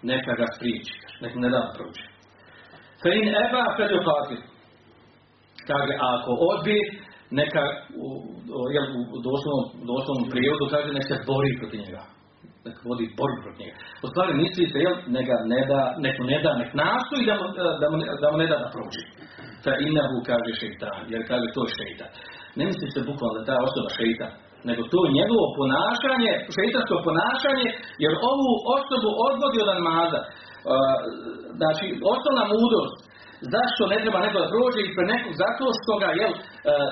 [0.02, 2.04] neka ga spriječi, neka ne da prođe.
[3.02, 4.42] Fe in eba fel yuqatil.
[5.68, 6.82] Kaže, ako odbije,
[7.40, 7.62] neka
[8.04, 8.06] u,
[8.74, 12.02] jel, u doslovnom, doslovnom prijevodu kaže, neka se bori protiv njega.
[12.66, 13.78] Neka vodi borbu protiv njega.
[14.04, 17.46] U stvari mislite, jel, neka ne da, neko ne da, nek nastoji da mu,
[17.82, 19.02] da mu, da mu ne da da prođe.
[19.64, 22.10] Fe inahu kaže šeitan, jer kaže to je šeitan.
[22.58, 24.32] Ne mislite bukvalno da ta osoba šeitan
[24.68, 27.68] nego to je njegovo ponašanje, šeitansko ponašanje,
[28.02, 30.20] jer ovu osobu odvodi od namaza.
[30.24, 30.30] Uh,
[31.58, 32.98] znači, osnovna mudrost
[33.54, 36.40] zašto ne treba neko da prođe ispred nekog zato što ga, jel, e,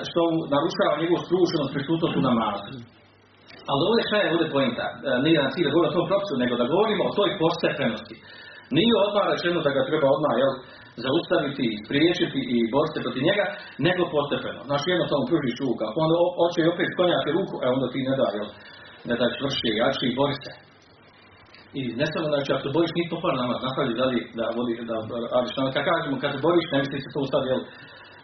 [0.09, 0.21] što
[0.53, 2.73] narušava njegovu skrušenost prisutnost u namazu.
[3.69, 4.85] Ali ovdje šta je ovdje pojenta?
[4.91, 8.15] E, nije nam cilj da govorimo o tom propisu, nego da govorimo o toj postepenosti.
[8.77, 10.53] Nije odmah rečeno da ga treba odmah jel,
[11.05, 13.45] zaustaviti, spriječiti i boriti protiv njega,
[13.87, 14.59] nego postepeno.
[14.69, 18.27] Znaš, jednostavno pružiš ruku, ako onda hoće opet sklonjati ruku, e onda ti ne da,
[19.09, 20.51] ne da čvršće, jači i bori se.
[21.79, 24.95] I ne samo znači ako se boriš niti pokvar namaz, napravi dalje da vodi, da
[25.35, 25.71] radiš namaz.
[25.75, 27.61] Kad kažemo kad se boriš, ne misli se to sad, jel,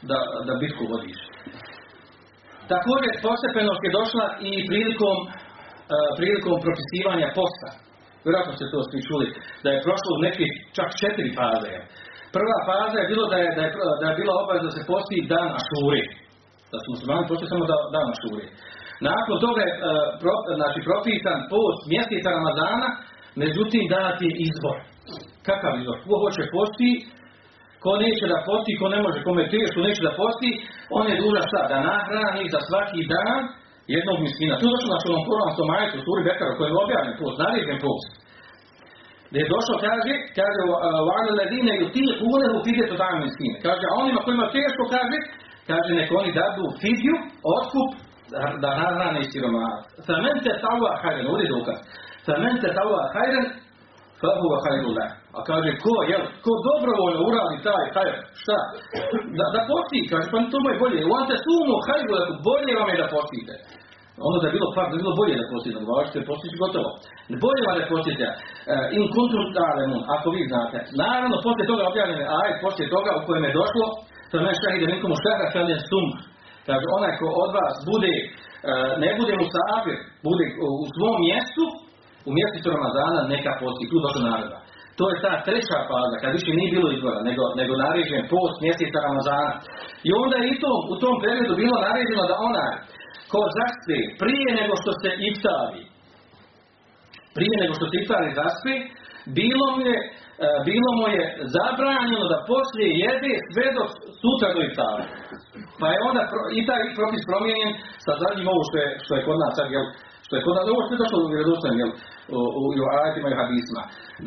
[0.09, 1.19] da, da bitku vodiš.
[2.73, 7.69] Također, postepenost je došla i prilikom, uh, prilikom propisivanja posta.
[8.25, 9.27] Vjerojatno ste to svi čuli,
[9.63, 11.73] da je prošlo u nekih čak četiri faze.
[12.35, 13.69] Prva faza je bilo da je, da je,
[14.01, 16.03] da je bila obaveza da se posti dan Ašuri.
[16.71, 18.45] Da su muslimani posti samo da, dan Ašuri.
[19.09, 19.79] Nakon toga je uh,
[20.21, 22.87] pro, znači, propisan post mjeseca Ramazana,
[23.43, 24.77] međutim dat je izbor.
[25.47, 25.97] Kakav izbor?
[26.07, 26.91] Ko hoće posti,
[27.83, 30.49] ko neće da posti, ko ne može, kome je teško, neće da posti,
[30.97, 31.61] on je dužan šta?
[31.71, 33.41] Da nahrani za svaki dan
[33.95, 34.53] jednog miskina.
[34.61, 36.21] Tu došlo na što nam kuranskom majetu, suri
[36.57, 38.09] koji je objavljen post, naređen post.
[39.29, 40.61] Gdje je došlo, kaže, kaže,
[41.09, 43.55] vana ledine i ti kunehu fidjetu dan miskine.
[43.65, 45.17] Kaže, a onima kojima teško, kaže,
[45.69, 47.15] kaže, nek oni dadu fidju,
[47.55, 47.89] otkup,
[48.63, 49.73] da nahrane i siromaha.
[50.07, 51.77] Famen te tava hajren, ovdje dokaz.
[52.25, 53.45] Famen te tava hajren,
[54.21, 55.09] fahuva hajrullah.
[55.38, 58.57] A kaže, ko, jel, ko dobrovoljno uradi taj hajr, šta?
[59.38, 60.99] Da, da posti, kaže, pa to mu je bolje.
[61.09, 62.11] U ante sumu hajru,
[62.47, 63.53] bolje vam je da postite.
[64.28, 66.89] Ono da je bilo par, da je bilo bolje da postite, da važete postići gotovo.
[67.45, 68.25] Bolje vam da postite.
[68.32, 70.78] Uh, in kuntum ta'lemun, ako vi znate.
[71.04, 73.86] Naravno, poslije toga objavljene aj, poslije toga u kojem je došlo,
[74.30, 76.08] to ne šahide minkom u šahra kaljen sum.
[76.67, 79.97] Kaže, onaj ko od vas bude, uh, ne bude mu safir,
[80.28, 80.45] bude
[80.84, 81.63] u svom mjestu,
[82.28, 83.89] u mjesecu Ramazana, neka posti.
[83.91, 84.58] Tu došlo naroda.
[84.99, 88.97] To je ta treća faza, kad više nije bilo izbora, nego, nego naređen post mjeseca
[89.08, 89.54] Ramazana.
[90.08, 92.71] I onda je i to, u tom periodu bilo naređeno da onaj
[93.35, 95.83] ko zaspe prije nego što se iftari,
[97.37, 98.73] prije nego što se iftari zaspe,
[99.39, 99.97] bilo mu je,
[100.69, 101.23] bilo mu je
[101.55, 103.83] zabranjeno da poslije jede sve do
[104.21, 105.05] sutra do iftara.
[105.79, 106.21] Pa je onda
[106.59, 107.73] i taj propis promijenjen
[108.05, 109.85] sa zadnjim ovo što je, što je kod nas sad, jel,
[110.25, 111.91] što je kod nas, ovo što je došlo u vjerodostojnim, jel,
[112.37, 112.71] u, u, u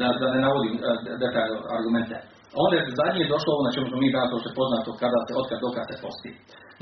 [0.01, 0.75] da, da ne navodim
[1.23, 2.17] detaljno argumente.
[2.63, 5.59] Onda je zadnje došlo ovo na čemu smo mi danas se poznato kada se, otkad
[5.65, 6.31] dokad se posti.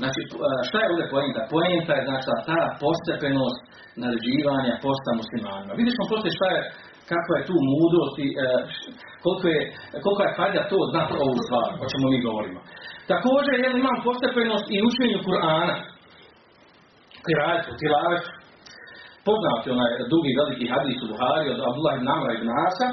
[0.01, 0.19] Znači,
[0.67, 1.41] šta je ovdje pojenta?
[1.55, 3.61] Pojenta je znači ta postepenost
[4.03, 5.79] naređivanja posta muslimanima.
[5.81, 6.61] Vidiš smo poslije šta je,
[7.11, 8.47] kakva je tu mudrost i e,
[9.23, 9.61] koliko je,
[10.03, 12.59] koliko je fajda to znati ovu stvar, o čemu mi govorimo.
[13.13, 15.75] Također, jel imam postepenost i učenju Kur'ana.
[17.25, 18.29] Kirajetu, tilavetu.
[19.27, 19.91] Poznati onaj
[20.39, 22.87] veliki hadis u Buhari od Abdullah ibn Amra ibn Asa,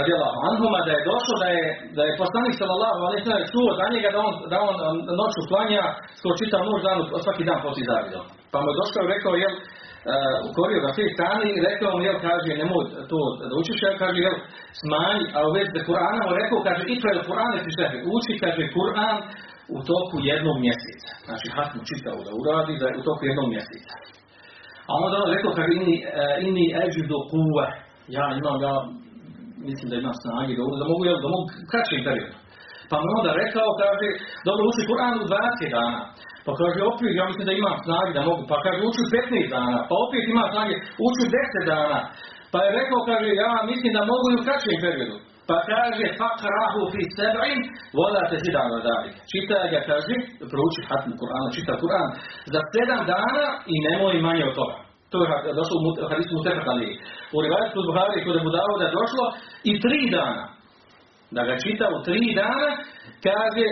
[0.00, 1.64] radijallahu anhuma da je došlo da je
[1.96, 4.74] da je poslanik sallallahu alejhi ve sellem čuo za njega da on da on
[5.20, 5.84] noću klanja
[6.18, 8.20] skoro čitav noć dan svaki dan poslije zavido.
[8.52, 12.02] Pa mu je došao i rekao jel uh, ukorio ga sve strane i rekao mu
[12.08, 13.18] jel kaže nemoj to
[13.50, 14.36] da učiš ja kaže jel
[14.80, 18.62] smanji a u vezi Kur'ana mu rekao kaže ikra il Kur'ane ti šefe uči kaže
[18.76, 19.16] Kur'an
[19.76, 21.10] u toku jednog mjeseca.
[21.26, 23.94] Znači hatmu čitao da uradi da u toku jednog mjeseca.
[24.90, 27.66] A onda on rekao kaže inni, uh, inni eđudu kuve
[28.16, 28.74] ja imam ja
[29.68, 32.36] mislim da ima snage da, da mogu, da mogu kraćim periodu.
[32.90, 34.08] Pa mu onda rekao, kaže,
[34.48, 36.00] dobro, uči Kur'an u 20 dana.
[36.46, 38.42] Pa kaže, opet, ja mislim da imam snage da mogu.
[38.50, 39.78] Pa kaže, uči 15 dana.
[39.88, 40.74] Pa opet ima snage,
[41.06, 41.98] uči 10 dana.
[42.52, 45.16] Pa je rekao, kaže, ja mislim da mogu i u kraćim periodu.
[45.48, 47.60] Pa kaže, fakrahu fi seb'in,
[47.98, 49.14] vola te zidan radalik.
[49.30, 50.14] Čitaj ga, kaže,
[50.52, 52.08] prouči hatmu Kur'ana, čita Kur'an
[52.54, 54.85] za 7 dana i nemoj manje od toga.
[55.10, 55.16] To
[55.48, 56.90] je došlo u hadisu Mutefak Ali.
[57.34, 59.24] U rivajetu Buhari kod Abu Dawuda došlo
[59.70, 60.44] i tri dana.
[61.30, 62.68] Da ga čita u tri dana,
[63.26, 63.64] kaže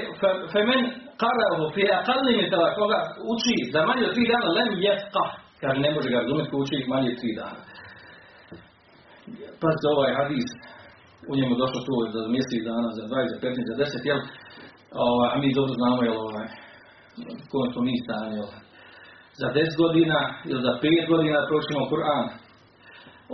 [0.53, 0.83] femen
[1.23, 2.47] qarahu fi aqalli min
[2.79, 2.99] koga
[3.33, 5.31] uči za manje od tri dana lem yafqah.
[5.61, 7.61] Kaže ne može ga razumjeti ko uči manje od tri dana.
[9.61, 10.49] Pa za ovaj hadis
[11.31, 14.21] u njemu došlo to za mjesec dana, za 20, za 15, za 10, jel?
[15.07, 16.49] Ovaj, a mi dobro znamo, jel, ovaj,
[17.51, 18.51] kome smo mi stanje, jel?
[19.41, 20.19] Za 10 godina
[20.51, 22.27] ili za 5 godina pročimo Kur'an.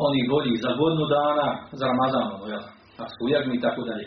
[0.06, 1.46] Oni bolji za godinu dana,
[1.78, 2.64] za Ramazan, jel?
[3.02, 3.24] Ako su
[3.56, 4.06] i tako dalje.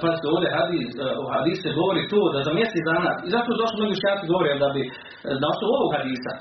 [0.00, 0.88] Pa se ovdje hadis,
[1.22, 4.62] u hadis se govori to da za mjesec dana, i zato došlo mnogi šćati govori
[4.64, 4.82] da bi,
[5.42, 6.32] na osnovu ovog hadisa,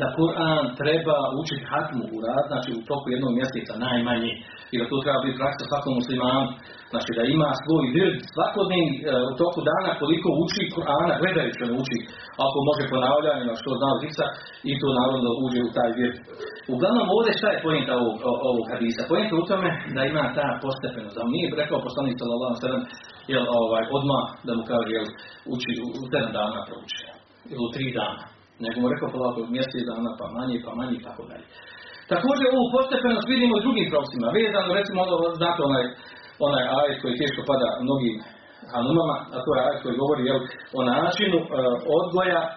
[0.00, 4.32] da Kur'an treba učiti hatmu u rad, znači u toku jednog mjeseca najmanje,
[4.72, 6.42] i da to treba biti praksa svakom muslimanu,
[6.92, 8.98] znači da ima svoj vir svakodnevni e,
[9.30, 11.98] u toku dana koliko uči Kur'ana, gledajući ono uči,
[12.44, 14.26] ako može ponavljanje, što zna Zisa,
[14.70, 16.12] i to naravno uđe u taj vir.
[16.74, 18.16] Uglavnom ovdje šta je pojenta ovog,
[18.50, 19.10] ovog hadisa?
[19.12, 22.86] Pojenta u tome da ima ta postepenost, da nije rekao poslanik sallallahu alejhi
[23.32, 25.08] jel, ovaj, odmah da mu kaže, jel,
[25.54, 26.04] uči u, u
[26.36, 26.98] dana prouči,
[27.50, 28.24] ili u tri dana.
[28.64, 31.46] Nego mu rekao polako mjesec dana, pa manje, pa manje i tako dalje.
[32.12, 34.26] Također ovu postepenost vidimo u drugim propisima.
[34.38, 35.84] Vezano recimo ono, znate onaj,
[36.46, 38.14] onaj ajet koji teško pada mnogim
[38.72, 40.40] hanumama, a to je ajet koji govori jel,
[40.78, 41.46] o načinu e,
[41.98, 42.50] odgoja e,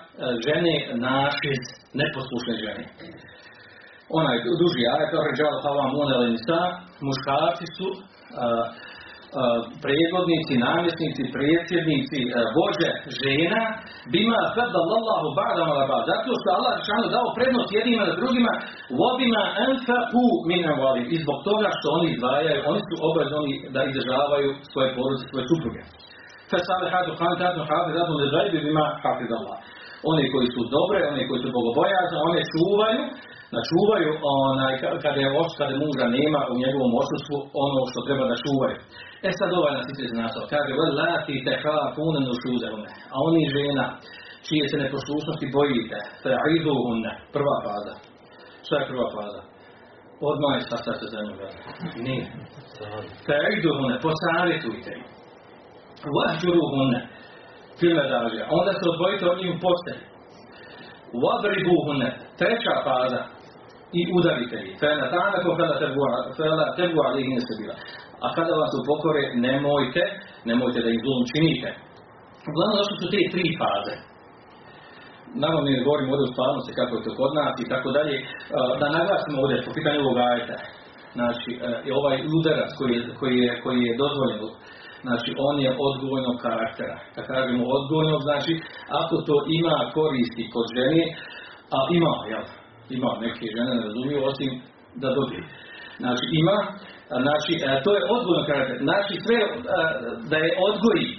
[0.46, 0.76] žene
[1.08, 1.62] našiz
[2.00, 2.84] neposlušne žene.
[4.20, 6.60] Onaj duži ajet, ređala havam unele nisa,
[7.08, 8.00] muškarci su e,
[9.84, 12.20] predvodnici, namjesnici, predsjednici,
[12.56, 12.90] vođe
[13.22, 13.62] žena,
[14.14, 18.54] bima sada Allahu ba'da malaba, zato što Allah šanu dao prednost jednima na drugima,
[19.02, 19.44] vobima
[20.22, 24.90] u min amvalim, i zbog toga što oni izdvajaju, oni su obavezni da izdržavaju svoje
[24.96, 25.82] porodice, svoje supruge.
[26.52, 29.30] Fesalihatu qanitatun hafizatun li gajbi bima hafiz.
[30.12, 33.02] Oni koji su dobre, oni koji su bogobojazni, one čuvaju,
[33.70, 34.10] čuvaju
[34.50, 34.74] onaj,
[35.04, 38.78] kada je oč, kada muža nema u njegovom odsustvu ono što treba da čuvaju.
[39.28, 40.50] E sad ovaj nas ide znasao.
[40.54, 42.90] Kaže, vel lati te hafune nušuzevune.
[43.14, 43.86] A oni žena,
[44.48, 47.96] čije se neposlušnosti bojite, fe iduhunne, prva faza.
[48.66, 49.42] Šta je prva faza?
[50.32, 51.36] Odmah je sastav se zemlju
[52.06, 52.26] Nije.
[53.26, 55.06] Fe iduhunne, posavjetujte im.
[56.16, 57.00] Vahđuruhunne,
[57.80, 58.44] filme dažja.
[58.58, 60.06] Onda se odvojite od njih u postelji.
[61.24, 62.10] Vadribuhunne,
[62.40, 63.22] treća faza,
[64.00, 64.74] i udarite ih.
[64.82, 65.50] Fela ta'anaku
[66.38, 67.76] fela tebu alihi bila.
[68.26, 70.02] A kada vas upokore, nemojte,
[70.50, 71.70] nemojte da ih zlom činite.
[72.50, 73.96] Uglavnom, zašto su te tri faze?
[75.42, 78.16] Naravno, mi ne govorimo ovdje u stvarnosti kako je to kod nas i tako dalje.
[78.80, 80.58] Da naglasimo ovdje po pitanju ovog ajeta.
[81.18, 81.50] Znači,
[82.00, 84.40] ovaj udarac koji je, koji je, koji je dozvoljen,
[85.08, 86.98] znači on je odgojnog karaktera.
[87.16, 88.54] Kad kažemo odgojnog, znači
[89.02, 91.04] ako to ima koristi kod žene,
[91.76, 92.46] a ima, jel?
[92.98, 94.52] ima neke žene ne razumiju osim
[95.02, 95.44] da dobije.
[96.02, 96.58] Znači ima,
[97.26, 98.78] znači e, to je odgojno karakter.
[98.88, 99.50] Znači sve e,
[100.32, 101.10] da je odgoji,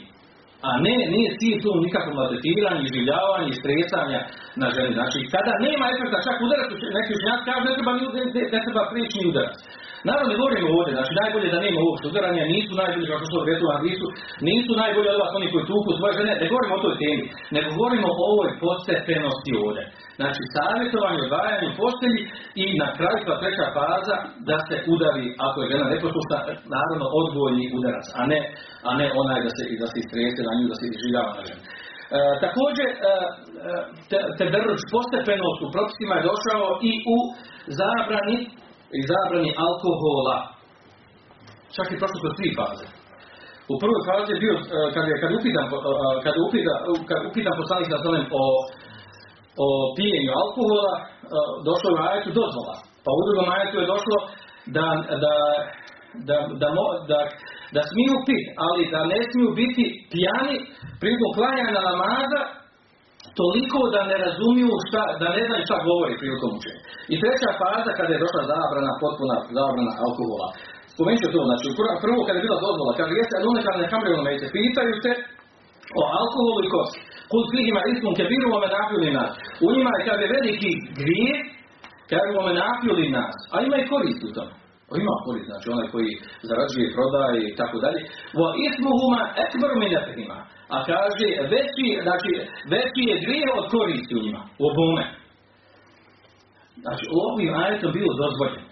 [0.69, 4.21] a ne, nije cilj tu nikakvo maltretiranje, iživljavanje, stresanja
[4.61, 4.93] na ženi.
[4.99, 8.23] Znači kada nema efekta čak udarac, neki učenjak kaže ne treba, ne,
[8.55, 9.59] ne treba prijeći ni udarac.
[10.09, 11.97] Naravno govorimo ovdje, znači najbolje da nema ovog
[12.55, 14.07] nisu najbolji kao što rekao nisu,
[14.49, 17.25] nisu najbolji od vas oni koji tuku svoje žene, ne govorimo o toj temi,
[17.55, 19.83] nego govorimo o ovoj postepenosti ovdje.
[20.21, 22.23] Znači savjetovanje, odvajanje postelji
[22.63, 24.17] i na kraju ta treća faza
[24.49, 26.39] da se udari, ako je žena neposlušna,
[26.75, 28.41] naravno odgojni udarac, a ne,
[28.89, 31.63] a ne onaj da se, da se istrese na nju, da se izživljava na ženu.
[31.65, 32.97] E, također, e,
[34.11, 34.45] te, te
[34.95, 37.19] postepenost u propisima je došao i u
[37.81, 38.39] zabrani
[38.99, 40.37] i zabrani alkohola.
[41.77, 42.87] Čak i prošlo tri faze.
[43.73, 44.63] U prvoj fazi je bio, e,
[44.95, 45.73] kad je, kad upitan, e,
[46.25, 46.79] kad upitan,
[47.11, 47.99] kad upitan poslanik sa
[48.41, 48.43] o,
[49.65, 51.03] o pijenju alkohola, e,
[51.69, 52.75] došlo je u ajetu dozvola.
[53.05, 54.17] Pa u drugom ajetu je došlo
[54.77, 54.87] da,
[55.25, 55.35] da,
[56.29, 56.69] da, da,
[57.11, 57.19] da,
[57.75, 60.57] da smiju piti, ali da ne smiju biti pijani
[61.01, 62.43] prilikom klanjanja namaza
[63.41, 66.81] toliko da ne razumiju šta, da ne znaju šta govori prilikom učenja.
[67.13, 70.49] I treća faza kada je došla zabrana, potpuna zabrana alkohola.
[70.95, 71.67] Spomenut ću to, znači
[72.05, 75.13] prvo kada je bila dozvola, kada jeste alune kada ne kamre mejte, pitaju se
[76.01, 77.01] o alkoholu i kosti.
[77.33, 79.33] Kud fihima ismun kebiru ome napili nas.
[79.65, 80.71] U njima je kada veliki
[81.01, 81.35] grije,
[82.11, 83.37] kada je ome napili nas.
[83.53, 84.55] A ima i korist u tome.
[84.91, 86.11] O ima korist, znači onaj koji
[86.49, 88.01] zarađuje, prodaje i tako dalje.
[88.39, 90.39] Vo ismuhuma ekbaru minefihima.
[90.75, 92.31] A kaže, veći, znači,
[92.73, 95.05] veći je grijeh od koristi u njima, u obome.
[96.85, 98.69] Znači, ovim ajetom bilo dozvoljeno.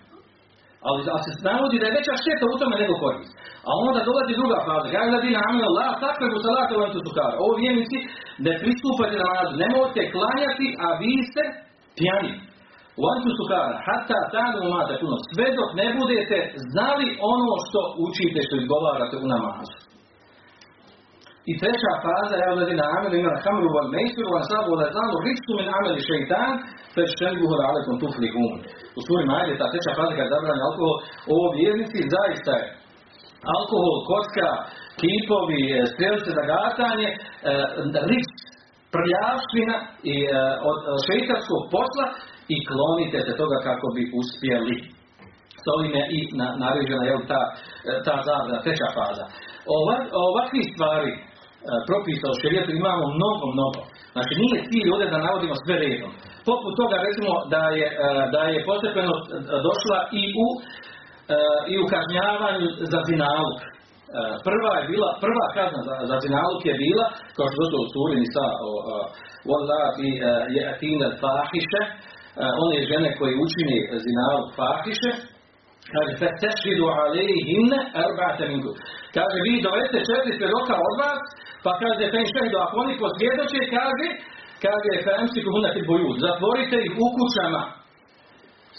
[0.86, 3.32] Ali da se navodi da je veća šteta u tome nego korist.
[3.68, 4.86] A onda dolazi druga faza.
[4.96, 7.34] Ja da bi namenu la takve salatu vam tu sukara.
[7.44, 7.98] Ovo vjernici
[8.44, 9.52] ne pristupate na nadu.
[9.62, 11.42] Nemojte klanjati, a vi ste
[11.96, 12.32] pijani.
[13.00, 15.16] U antu sukara, hata tanu mata puno.
[15.32, 16.38] Sve dok ne budete
[16.72, 19.76] znali ono što učite, što izgovarate u namazu.
[21.50, 25.16] I treća faza je ovdje na amelu ima hamru wal mejsir wal sabu wal zanu
[25.26, 26.50] riksu min ameli šeitan
[26.94, 28.52] fe štenbuhu da alekom tuflihun.
[28.98, 30.96] U suri Majde ta treća faza kada zabrani alkohol,
[31.32, 32.64] ovo vjernici zaista je
[33.56, 34.50] alkohol, kocka,
[35.00, 37.18] kipovi, e, strelice za gatanje, e,
[38.10, 38.34] riks,
[38.94, 39.76] prljavština
[40.14, 40.28] i e,
[40.70, 42.06] od šeitarskog posla
[42.54, 44.76] i klonite se toga kako bi uspjeli.
[45.64, 46.18] S ovim je i
[46.64, 47.42] naređena je ta,
[48.06, 49.24] ta zabrana, treća faza.
[50.28, 51.12] ovakvi stvari
[51.88, 53.80] propisa u šerijetu imamo mnogo, mnogo.
[54.14, 56.12] Znači nije cilj ovdje da navodimo sve redom.
[56.50, 57.86] Poput toga recimo da je,
[58.34, 59.14] da je postepeno
[59.68, 60.48] došla i u,
[61.72, 63.58] i u kažnjavanju za zinaluk.
[64.48, 67.06] Prva je bila, prva kazna za, za zinaluk je bila,
[67.36, 68.46] kao što je u suri Nisa
[70.06, 70.10] i
[70.56, 70.62] je
[71.22, 71.82] fahiše,
[72.64, 75.10] one žene koje učini zinaluk fahiše,
[75.92, 78.74] Kaže, fe tešhidu alejhinne erba'ate minkum.
[79.16, 81.20] Kaže, vi dovedete četiri svjedoka od vas,
[81.64, 84.06] pa kaže, fe šehidu, ako oni posvjedoče, kaže,
[84.64, 87.62] kaže, fe emsiku hunati bojud, zatvorite ih u kućama.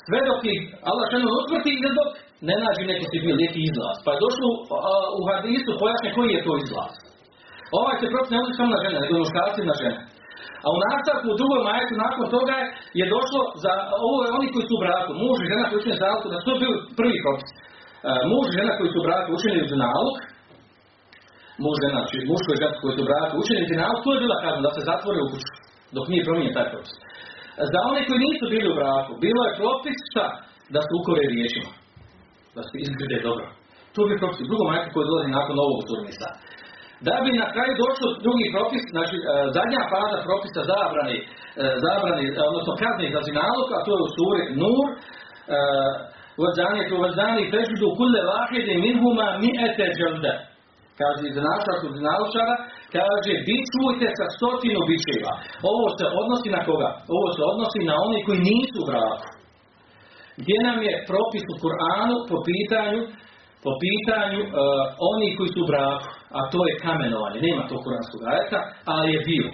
[0.06, 2.10] Sve dok ih Allah šanu utvrti i dok
[2.48, 3.98] ne nađe neki si bil neki izlaz.
[4.06, 4.66] Pa je došlo uh,
[5.20, 6.94] u hadisu pojasne koji je to izlaz.
[7.80, 10.00] Ovaj se propis ne odnosi samo na žene, nego muškarci na žene.
[10.66, 12.58] A u nastavku u drugom majetu nakon toga
[13.00, 13.72] je došlo za
[14.08, 16.46] ovo je oni koji su u braku, muž i žena koji učine zalog, da su
[16.48, 17.50] to bili prvi propis.
[17.54, 20.16] Uh, muž i žena koji su u braku učinili zinalog,
[21.64, 24.38] muž žena, znači muško i žena koji su u braku učinili zinalog, to je bila
[24.44, 25.54] kazna da se zatvore u kuću,
[25.96, 26.94] dok nije promijenjen taj propis.
[27.74, 30.26] Za one koji nisu bili u braku, bilo je propis šta?
[30.74, 31.72] Da se ukore riječima.
[32.56, 33.46] Da se izgrde dobro.
[33.96, 34.48] To bi propis.
[34.50, 36.30] Drugo majke koje dolazi nakon ovog turnisa.
[37.08, 39.24] Da bi na kraju došlo drugi propis, znači e,
[39.58, 41.26] zadnja faza propisa zabrani, e,
[41.86, 44.88] zabrani, e, odnosno kazne za zinalog, a to je u suri Nur,
[46.42, 50.34] Vazani tu vazani fežudu kulle vahide minhuma mi'ete dželde.
[51.00, 52.56] Kaže naša kod naučara,
[52.96, 55.34] kaže bičujte sa stotinu bičeva.
[55.72, 56.90] Ovo se odnosi na koga?
[57.16, 59.28] Ovo se odnosi na one koji nisu u braku.
[60.42, 63.02] Gdje nam je propis u Kur'anu po pitanju
[63.66, 64.52] po pitanju uh,
[65.12, 68.60] oni koji su u braku, a to je kamenovanje, nema to kuranskog ajeta,
[68.94, 69.48] ali je bio.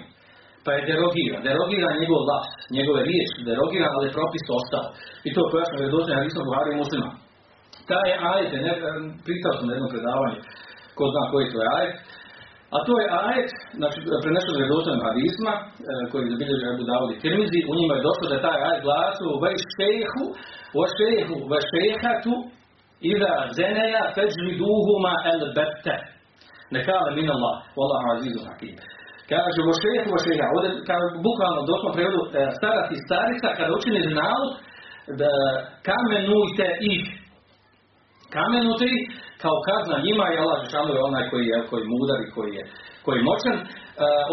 [0.64, 4.86] Pa je derogiran, derogiran njegov las, njegove riječi, derogiran, ali je propis ostao.
[5.26, 7.08] I to je pojašnjeno vjerodostojno na Islam Buhari i muslima.
[7.90, 8.72] Taj ajet, ne,
[9.28, 10.38] pitao sam na jednom predavanju,
[10.96, 11.94] ko zna koji to je ajet,
[12.74, 15.64] a to je ajet, znači prenešeno vjerodostojnim hadisma, e,
[16.10, 19.52] koji zabilježi Abu Dawud Tirmizi, u njima je došlo da je taj ajet glasio ve
[19.74, 20.24] šejhu,
[21.70, 22.34] šejhatu,
[23.12, 25.96] Iza zeneja feđliduhuma el bette.
[26.76, 28.76] Nekale min Allah, wallahu azizu hakim.
[29.30, 34.00] Kaže, vo šejehu, vo šejeha, ovdje, kaže, bukvalno, doslovno prevodu, e, starati starica, kada učini
[34.22, 34.52] nalog,
[35.20, 35.32] da
[35.88, 37.04] kamenujte ih.
[38.36, 39.02] Kamenujte ih,
[39.42, 42.50] kao kazna njima i Allah Žešanu je onaj koji je, koji je mudar i koji
[42.58, 42.62] je,
[43.04, 43.56] koji je moćan.
[43.58, 43.64] Uh,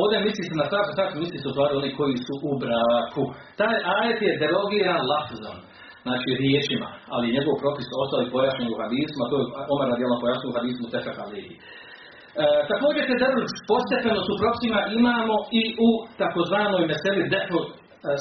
[0.01, 3.23] ovdje misli se na starcu, starcu misli se u oni koji su u braku.
[3.59, 5.57] Taj ajet je derogiran lafzom
[6.05, 10.51] znači riječima, ali njegov propis ostali pojašnjen u hadismu, a to je Omer radijalno pojasnio
[10.51, 11.55] u hadismu Tefek Alihi.
[11.55, 15.89] E, također te drž postepeno su propisima imamo i u
[16.21, 17.69] takozvanoj meseli defu e,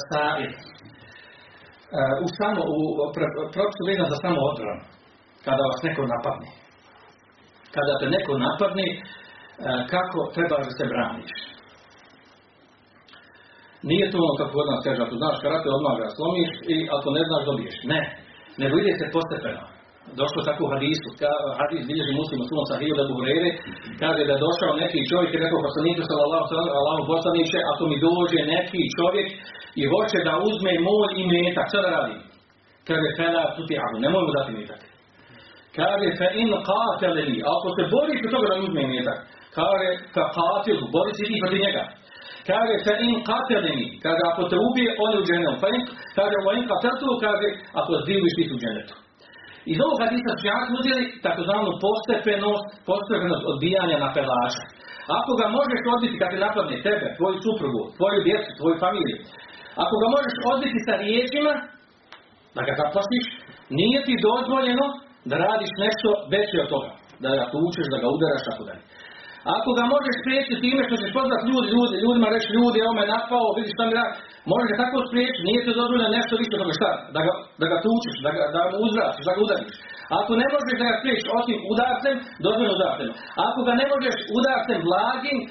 [0.09, 0.51] sa'ir.
[0.55, 0.57] E,
[2.25, 2.77] u samo, u
[3.55, 4.79] propisu vezan za samo odbran,
[5.45, 6.49] kada vas neko napadne.
[7.75, 8.97] Kada te neko napadne, e,
[9.93, 11.33] kako treba da se braniš.
[13.89, 17.07] Nije to ono kako kod nas kaže, ako znaš karate, odmah ga slomiš i ako
[17.17, 17.75] ne znaš, dobiješ.
[17.93, 18.01] Ne.
[18.61, 19.63] Nego ide se postepeno.
[20.21, 23.49] Došlo tako u hadisu, ka, hadis bilježi muslim u svom sahiju da buhrere,
[24.01, 28.39] kaže da je došao neki čovjek i rekao poslaniku sallallahu sallallahu poslaniće, ako mi dođe
[28.53, 29.27] neki čovjek
[29.81, 32.17] i hoće da uzme moj i metak, šta da radi?
[32.87, 34.81] Kaže, fela tuti abu, nemoj mu dati metak.
[35.77, 39.19] Kaže, fe in qateleni, ako se boriš u toga da uzme metak,
[39.57, 41.83] kaže, ka qatil, bori se ti protiv njega.
[42.49, 45.57] Kaže, fa in qateleni, kaže, ako te ubije, on je u dženetu.
[45.63, 45.81] Fa in,
[46.17, 46.63] kaže, wa in
[47.25, 47.47] kaže,
[47.79, 48.95] ako zdiviš ti u dženetu.
[49.71, 54.63] Iz ovog hadisa čijak uzeli takozvanu postepenost, postepenost odbijanja na pelača.
[55.17, 59.17] Ako ga možeš odbiti kad te napadne tebe, tvoju suprugu, tvoju djecu, tvoju familiju,
[59.83, 61.53] ako ga možeš odbiti sa riječima,
[62.55, 63.25] da ga zaplašiš,
[63.79, 64.85] nije ti dozvoljeno
[65.29, 66.91] da radiš nešto veće od toga.
[67.23, 68.83] Da ga tučeš, da ga udaraš, tako dalje.
[69.53, 73.11] Ako ga možeš spriječiti time što ćeš pozvat ljudi, ljudi, ljudima reći ljudi, evo me
[73.15, 74.13] napao, vidi šta mi radi,
[74.51, 77.77] možeš ga tako spriječiti, nije se dozvoljeno nešto više toga šta, da ga, da ga
[77.85, 79.75] tučiš, da, ga, da mu uzvraćiš, da ga udariš.
[80.19, 82.15] Ako ne možeš da ga spriječiš osim udarcem,
[82.45, 83.09] dozvoljeno udarcem.
[83.47, 85.49] Ako ga ne možeš udarcem blagim, uh,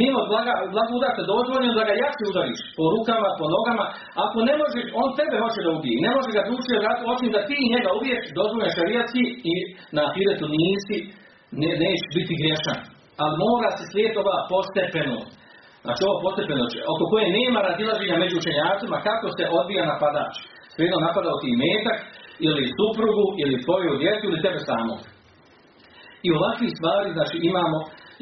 [0.00, 3.86] mimo blaga, blaga udarca, dozvoljeno da ga jače udariš, po rukama, po nogama.
[4.24, 6.72] Ako ne možeš, on tebe hoće da ubije, ne može ga tući
[7.12, 9.54] osim da ti njega ubiješ, dozvoljeno šarijatski i
[9.96, 10.98] na ahiretu nisi,
[11.60, 12.91] ne, nećeš biti griješan
[13.22, 15.18] ali mora se slijetova postepeno.
[15.84, 16.62] Znači ovo postepeno,
[16.92, 20.34] oko koje nema razilaženja među učenjacima, kako se odbija napadač.
[20.74, 21.98] Svejedno napadao ti metak,
[22.46, 25.00] ili suprugu, ili tvoju djecu, ili tebe samog.
[26.26, 27.78] I ovakvi stvari, znači imamo,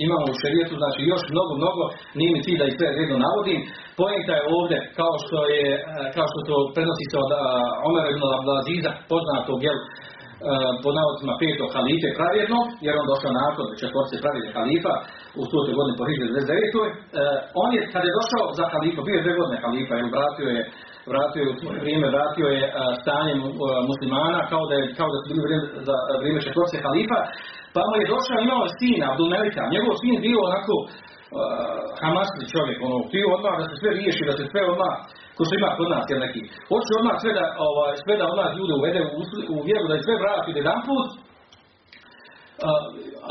[0.07, 1.83] imamo u šerijetu, znači još mnogo, mnogo,
[2.19, 3.61] nije mi cilj da ih sve redno navodim.
[4.01, 5.65] Pojenta je ovdje, kao što je,
[6.17, 7.31] kao što to prenosi se od
[7.89, 9.79] Omer ibn Abdelaziza, poznatog, jel,
[10.83, 14.95] pod navodcima petog halife pravjedno, jer on došao nakon četvorce pravjedne halifa
[15.41, 15.77] u 100.
[15.79, 17.63] godini po Hidri 29.
[17.63, 20.63] On je, kad je došao za halifa, bio je dve godine halifa, jer vratio je
[21.13, 22.63] vratio je u vrijeme, vratio je
[23.03, 23.33] stanje
[23.91, 27.21] muslimana kao da, je, kao da su bili vrijeme, za vrijeme četvorce halifa,
[27.75, 32.79] pa mu je došao, imao je sina, Abdul Melika, njegov sin bio onako uh, čovjek,
[32.87, 34.95] ono, htio odmah da se sve riješi, da se sve odmah
[35.47, 36.41] što ima kod nas jel neki.
[36.71, 38.27] Hoće odmah sve da, ovaj, sve da
[38.59, 39.23] ljude uvede u,
[39.55, 41.09] u vjeru, da je sve vrati jedan put,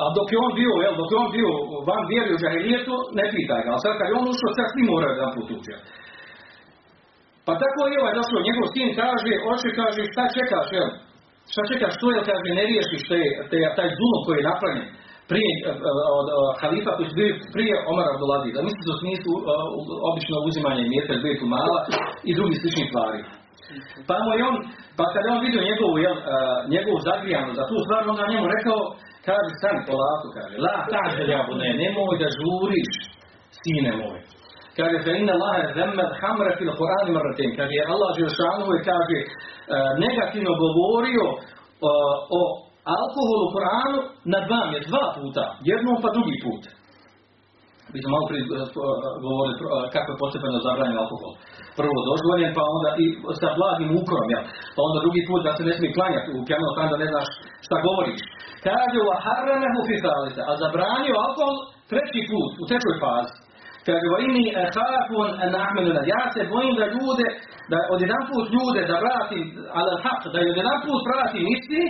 [0.01, 1.51] a dok je on bio, jel, dok je on bio
[1.89, 4.84] van vjeri u džahilijetu, ne pitaj ga, ali sad kad je on ušao, sad svi
[4.91, 5.74] moraju jedan put ući.
[7.45, 10.89] Pa tako je ovaj došao, njegov sin kaže, oče kaže, šta čekaš, jel?
[11.51, 14.88] Šta čekaš, što je, kaže, ne riješiš te, te, taj zulum koji je napravljen
[15.32, 15.68] prije uh,
[16.20, 18.52] od uh, halifa koji su bili prije Omar Abdulaziz.
[18.56, 19.34] Da mislite u smislu
[20.10, 21.80] obično uzimanje mjeta iz mala
[22.30, 23.20] i drugi slični stvari.
[24.08, 24.56] Pa mu je on,
[24.98, 26.18] pa kad je on vidio njegovu, jel,
[26.74, 28.80] njegovu zagrijanu za tu stvar, onda njemu rekao,
[29.28, 32.92] kaže, stani polako, kaže, la kaže ja ne, nemoj da žuriš,
[33.60, 34.20] sine moj.
[34.78, 37.52] Kaže, fe inna Allahe zemmed hamre fil Qur'ani marratin.
[37.60, 39.18] Kaže, Allah Želšanu je, kaže,
[40.06, 41.26] negativno govorio
[42.40, 42.42] o
[42.98, 44.00] alkoholu u Koranu
[44.34, 46.64] na dva je dva puta, jednom pa drugi put.
[47.92, 48.44] Mi smo malo prije
[49.26, 49.56] govorili
[49.94, 51.34] kako je postepeno zabranjen alkohol.
[51.80, 53.06] Prvo dozvoljen, pa onda i
[53.42, 54.42] sa blagim ukrom, ja.
[54.76, 57.28] pa onda drugi put da se ne smije klanjati u pijanom da ne znaš
[57.66, 58.22] šta govoriš.
[58.68, 61.58] Kaže u haramehu fisalita, a zabranio alkohol
[61.90, 63.36] treći put, u trećoj fazi.
[63.88, 67.28] Kaže, vajni ehafun nahmenu Ja se bojim da ljude,
[67.72, 69.44] da od jedan put ljude da vratim,
[69.78, 71.84] ali hak, da od jedan put vratim isti,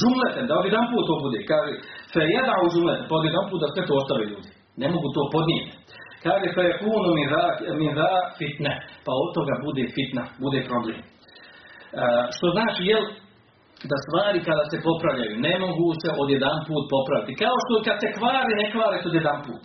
[0.00, 1.38] džumleten, da od jedan put to bude.
[1.52, 1.72] Kaže,
[2.12, 4.50] fe jeda u džumleten, pa jedan put da sve to ostave ljudi.
[4.82, 5.72] Ne mogu to podnijeti.
[6.24, 7.10] Kaže, fe kunu
[7.80, 8.72] mi za fitne,
[9.04, 11.00] pa od toga bude fitna, bude problem.
[11.02, 13.04] Uh, što znači, jel,
[13.90, 17.40] da stvari kada se popravljaju, ne mogu se od jedan put popraviti.
[17.44, 19.62] Kao što kad se kvari, ne kvare od jedan put.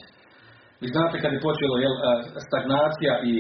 [0.82, 1.96] Vi znate kad je počelo jel,
[2.48, 3.34] stagnacija i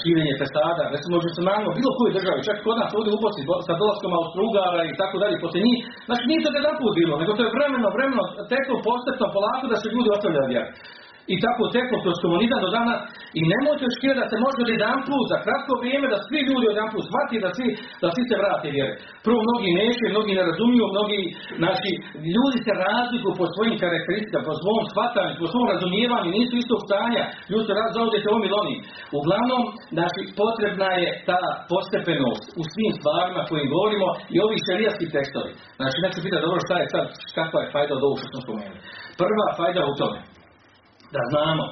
[0.00, 1.14] širenje fesada, recimo
[1.50, 5.16] naravno bilo kojoj državi, čak kod nas ovdje u Bosni, sa dolaskom Austrugara i tako
[5.22, 8.22] dalje, poslije njih, znači nije to jedan put bilo, nego to je vremeno, vremeno
[8.52, 10.68] teklo postepno polako da se ljudi ostavljaju vjeru
[11.32, 12.94] i tako teklo kroz komunizam do dana
[13.38, 16.88] i nemojte očekivati da se može jedan put za kratko vrijeme da svi ljudi jedan
[16.92, 17.68] put shvati da svi,
[18.02, 18.94] da svi se vrate vjere.
[19.26, 21.20] Prvo mnogi neće, mnogi ne razumiju, mnogi
[21.62, 21.90] znači,
[22.36, 27.22] ljudi se razlikuju po svojim karakteristikama, po svom shvatanju, po svom razumijevanju, nisu istog stanja,
[27.50, 28.80] ljudi se razzaudjeti ovom ili onim.
[29.18, 29.62] Uglavnom,
[29.96, 31.40] znači, potrebna je ta
[31.72, 35.52] postepenost u svim stvarima kojim govorimo i ovi šerijski tekstovi.
[35.78, 37.06] Znači, neću pitati dobro šta je sad,
[37.38, 38.80] kakva je fajda od ovog što smo spomenuli.
[39.20, 40.18] Prva fajda u tome
[41.14, 41.64] da znamo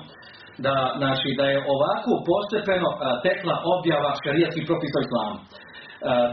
[0.66, 2.88] da, znači, da je ovako postepeno
[3.26, 5.36] tekla objava šarijatskih propisa islamu.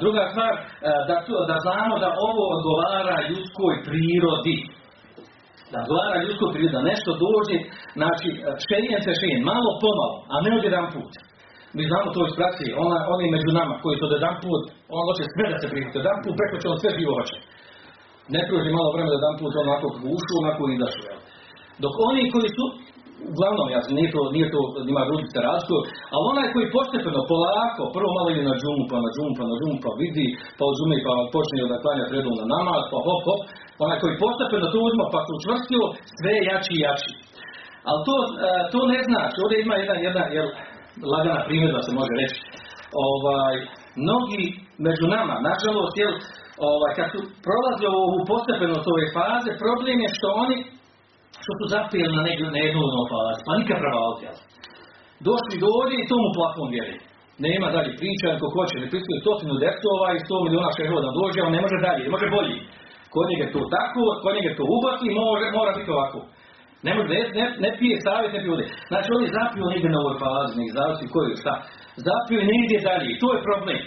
[0.03, 0.53] druga stvar,
[1.09, 1.15] da,
[1.51, 4.57] da znamo da ovo odgovara ljudskoj prirodi.
[5.71, 7.57] Da odgovara ljudskoj prirodi, da nešto dođe,
[7.99, 8.29] znači
[8.67, 11.13] šerijen se šerijen, malo pomalo, a ne od jedan put.
[11.75, 14.63] Mi znamo to iz praksi, ona, oni među nama koji su od jedan put,
[14.95, 17.37] on hoće sve da se prihvati, jedan put preko će on sve živo hoće.
[18.33, 18.41] Ne
[18.77, 21.17] malo vremena da jedan put onako ušu, onako i izašao.
[21.83, 22.65] Dok oni koji su
[23.31, 24.59] uglavnom, ja nije to, nije to,
[24.93, 25.75] ima rudice rastu,
[26.13, 29.55] ali onaj koji postepeno, polako, prvo malo ide na džumu, pa na džumu, pa na
[29.59, 33.41] džumu, pa vidi, pa uzme, pa počne da klanja redom na namaz, pa hop, hop,
[33.83, 35.83] onaj koji postepeno to uzma, pa se učvrstio,
[36.17, 37.11] sve jači i jači.
[37.89, 38.15] Ali to,
[38.47, 40.47] e, to ne znači, ovdje ima jedna, jedna jel,
[41.13, 42.39] lagana primjedba se može reći.
[43.07, 43.55] Ovaj,
[44.03, 44.43] mnogi
[44.85, 46.13] među nama, nažalost, jel,
[46.69, 50.57] ovaj, kad su prolazili ovu postepenost ove faze, problem je što oni
[51.49, 52.81] što su zapijeli na, neku, na jednu
[53.11, 54.03] fazu, pa nikad prava.
[55.27, 56.95] Došli do ovdje i tomu plafon vjeri.
[57.45, 61.53] Nema dalje priča, ako hoće, ne pristuje stotinu dertova i sto miliona šehoda dođe, on
[61.57, 62.57] ne može dalje, ne može bolji.
[63.13, 66.19] Kod njega je to tako, kod njega je to ubaci, mora, mora biti ovako.
[66.85, 68.67] Ne, može, ne, ne, ne pije savjet, ne pije ovdje.
[68.91, 71.53] Znači oni zapiju negdje na ovoj fazi, nek zavisi koji šta.
[72.07, 73.79] Zapiju negdje dalje i to je problem.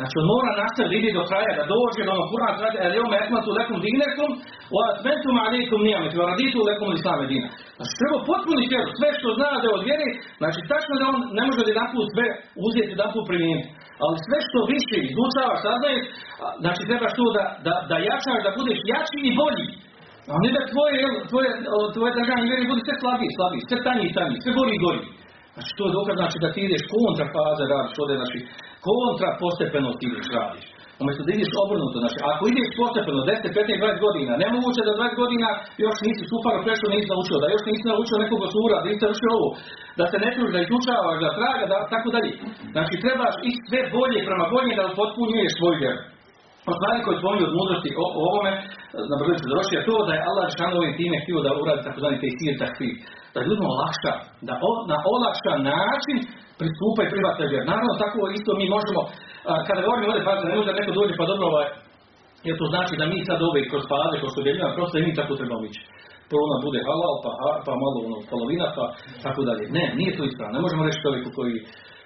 [0.00, 3.16] Znači on mora nastaviti vidjeti do kraja, da dođe do onog Kur'an kaže, el jome
[3.24, 4.30] etmatu lekum dinekum,
[4.74, 7.48] wa atmentum alikum nijamet, wa raditu lekum islam dina.
[7.76, 10.08] Znači treba potpuni vjeru, sve što zna da je od vjeri,
[10.40, 12.26] znači tačno da on ne može da jedan put sve
[12.66, 13.70] uzeti, jedan put primijeniti.
[14.02, 16.04] Ali sve što više izučavaš, saznaješ,
[16.62, 19.68] znači trebaš to da, da, da jačaš, da budeš jači i bolji.
[20.32, 20.98] A ne da tvoje,
[21.30, 21.50] tvoje,
[21.94, 25.02] tvoje držanje vjeri bude sve slabiji, slabiji, sve tanji i tanji, sve gori i gori.
[25.54, 28.38] Znači to je dokaz znači da ti ideš kontra faze radiš ovdje, znači
[28.88, 30.66] kontra postepeno ti ideš radiš.
[31.02, 35.22] Umjesto da ideš obrnuto, znači ako ideš postepeno 10, 15, 20 godina, nemoguće da 20
[35.22, 35.48] godina
[35.84, 39.30] još nisi super prešao, nisi naučio, da još nisi naučio nekog sura, da nisi naučio
[39.38, 39.48] ovo,
[39.98, 42.30] da se ne čuš, da izučavaš, da traga, da tako dalje.
[42.74, 46.00] Znači trebaš i sve bolje prema bolje da potpunjuješ svoj vjeru.
[46.68, 48.52] O stvari koje spominju od mudrosti o, o ovome,
[49.10, 49.34] na brzo
[49.68, 52.94] se je to da je Allah Žešan time htio da uradi tako zvani tejsir takvir.
[53.34, 54.12] Da ljudima olakša,
[54.48, 56.18] da o, na olakšan način
[56.60, 57.70] pristupaju privatnoj vjeri.
[57.72, 59.00] Naravno, tako isto mi možemo,
[59.50, 61.68] a, kada govorimo ovdje faze, ne može da neko dođe pa dobro ovaj,
[62.46, 65.18] jer to znači da mi sad ove kroz faze, kroz što djeljima, prosto i mi
[65.20, 65.82] tako trebamo ići.
[66.30, 67.30] Prvo ona bude halal, pa,
[67.66, 68.84] pa malo ono, polovina, pa
[69.24, 69.64] tako dalje.
[69.76, 70.54] Ne, nije to ispravno.
[70.56, 71.54] Ne možemo reći čovjeku koji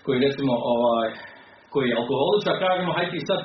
[0.04, 1.08] koji recimo ovaj,
[1.72, 3.40] koji je alkoholičar, kažemo, hajde ti sad,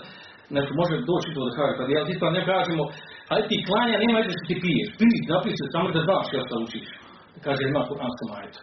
[0.55, 2.83] nešto može doći da kaže, pa ja to ne kažemo,
[3.29, 6.55] hajde ti klanja, nema veze što ti piješ, pij, napij se, samo da znaš što
[6.65, 6.87] učiš.
[7.45, 8.61] Kaže, ima kuranskom ajetu.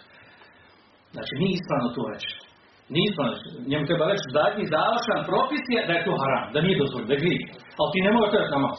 [1.14, 2.32] Znači, nije ispravno to reći.
[2.92, 3.34] Nije ispravno.
[3.70, 7.14] Njemu treba reći, zadnji završan propis je da je to haram, da nije dozvoljeno, da
[7.14, 7.40] je grije.
[7.78, 8.78] Ali ti ne možeš to namaz.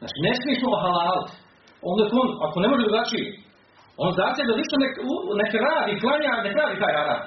[0.00, 1.32] Znači, ne smiješ mu halaliti.
[1.88, 3.26] Onda on, ako ne može drugačije,
[4.02, 4.92] on znači da više nek,
[5.40, 7.22] nek radi, klanja, nek radi taj haram.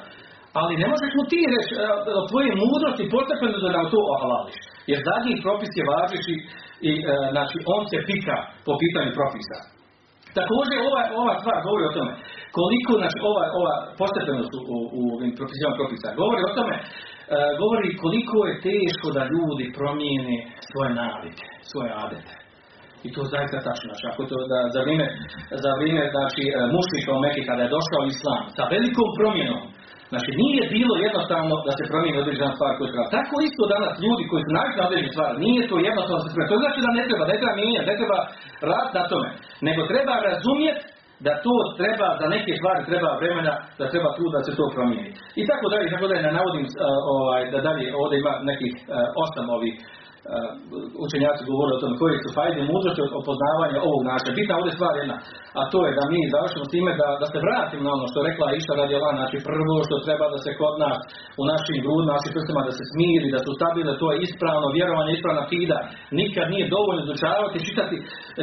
[0.60, 1.86] Ali ne možeš mu ti reći e,
[2.30, 4.60] tvoje mudrosti postepeno da nam to ohalališ.
[4.92, 6.26] Jer zadnji propis je važiš
[6.90, 9.58] i, e, znači, on se pika po pitanju propisa.
[10.40, 12.14] Također ova, ova stvar govori o tome
[12.58, 15.02] koliko znači ova, ova postepenost u, u, u
[15.40, 16.84] propisima propisa govori o tome e,
[17.62, 20.38] govori koliko je teško da ljudi promijene
[20.70, 22.36] svoje navike, svoje adete.
[23.06, 23.88] I to zaista tačno.
[23.90, 25.08] Znači, ako to da, za vrijeme,
[25.64, 26.44] za vrijeme znači,
[26.76, 29.62] mušlika u Mekke kada je došao islam sa velikom promjenom,
[30.12, 33.16] Znači nije bilo jednostavno da se promijeni određena stvar koju treba.
[33.18, 36.50] Tako isto danas ljudi koji su navikli na određenu stvar, nije to jednostavno da se.
[36.52, 38.20] To znači da ne treba, ne treba mijenjati, ne treba
[38.72, 39.30] rad na tome.
[39.68, 40.84] Nego treba razumjeti
[41.26, 45.12] da to treba, za neke stvari treba vremena, da treba trud da se to promijeni.
[45.42, 46.66] I tako dalje, tako dalje, ne navodim
[47.16, 48.74] ovaj, da dalje ovdje ima nekih
[49.24, 49.76] osam ovih
[51.06, 54.38] učenjaci govore o tome koji su fajde mudrosti od opoznavanja ovog načina.
[54.40, 55.18] Bitna ovdje stvar jedna,
[55.60, 58.20] a to je da mi završimo s time da, da se vratimo na ono što
[58.30, 60.98] rekla Iša radi Allah, znači prvo što treba da se kod nas
[61.42, 65.12] u našim grudima, našim prstima da se smiri, da su stabilne, to je ispravno vjerovanje,
[65.14, 65.80] ispravna akida.
[66.22, 67.96] Nikad nije dovoljno izučavati, čitati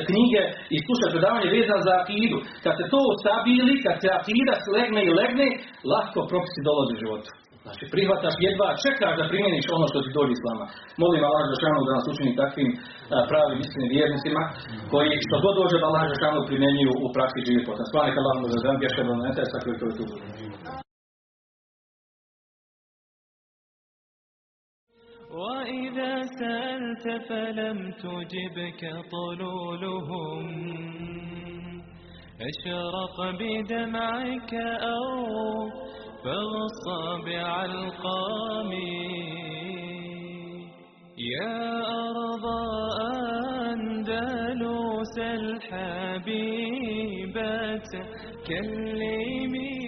[0.08, 0.42] knjige
[0.74, 2.38] i slušati predavanje vezan za akidu.
[2.64, 5.48] Kad se to stabili, kad se akida slegne i legne,
[5.92, 7.30] lako propisi dolaze u životu.
[7.65, 10.65] Znači prihvataš jedva, čekaš da primjeniš ono što ti dođe s vama.
[11.03, 14.41] Molim Allah Žešanu da nas učini takvim a, pravim istinim vjernicima
[14.91, 17.85] koji što god dođe da Allah Žešanu primjenjuju u praksi živi potom.
[17.91, 20.05] Svanik Allah mu za zem, vješće do nete, sa koji to je tu.
[25.41, 28.81] وإذا سألت فلم تجبك
[29.11, 30.45] طلولهم
[32.49, 34.53] أشرق بدمعك
[34.93, 35.07] أو
[36.24, 39.12] فاصطبع القامي
[41.18, 42.46] يا أرض
[43.72, 46.72] أندلس الحبيبة
[48.48, 49.81] كلمي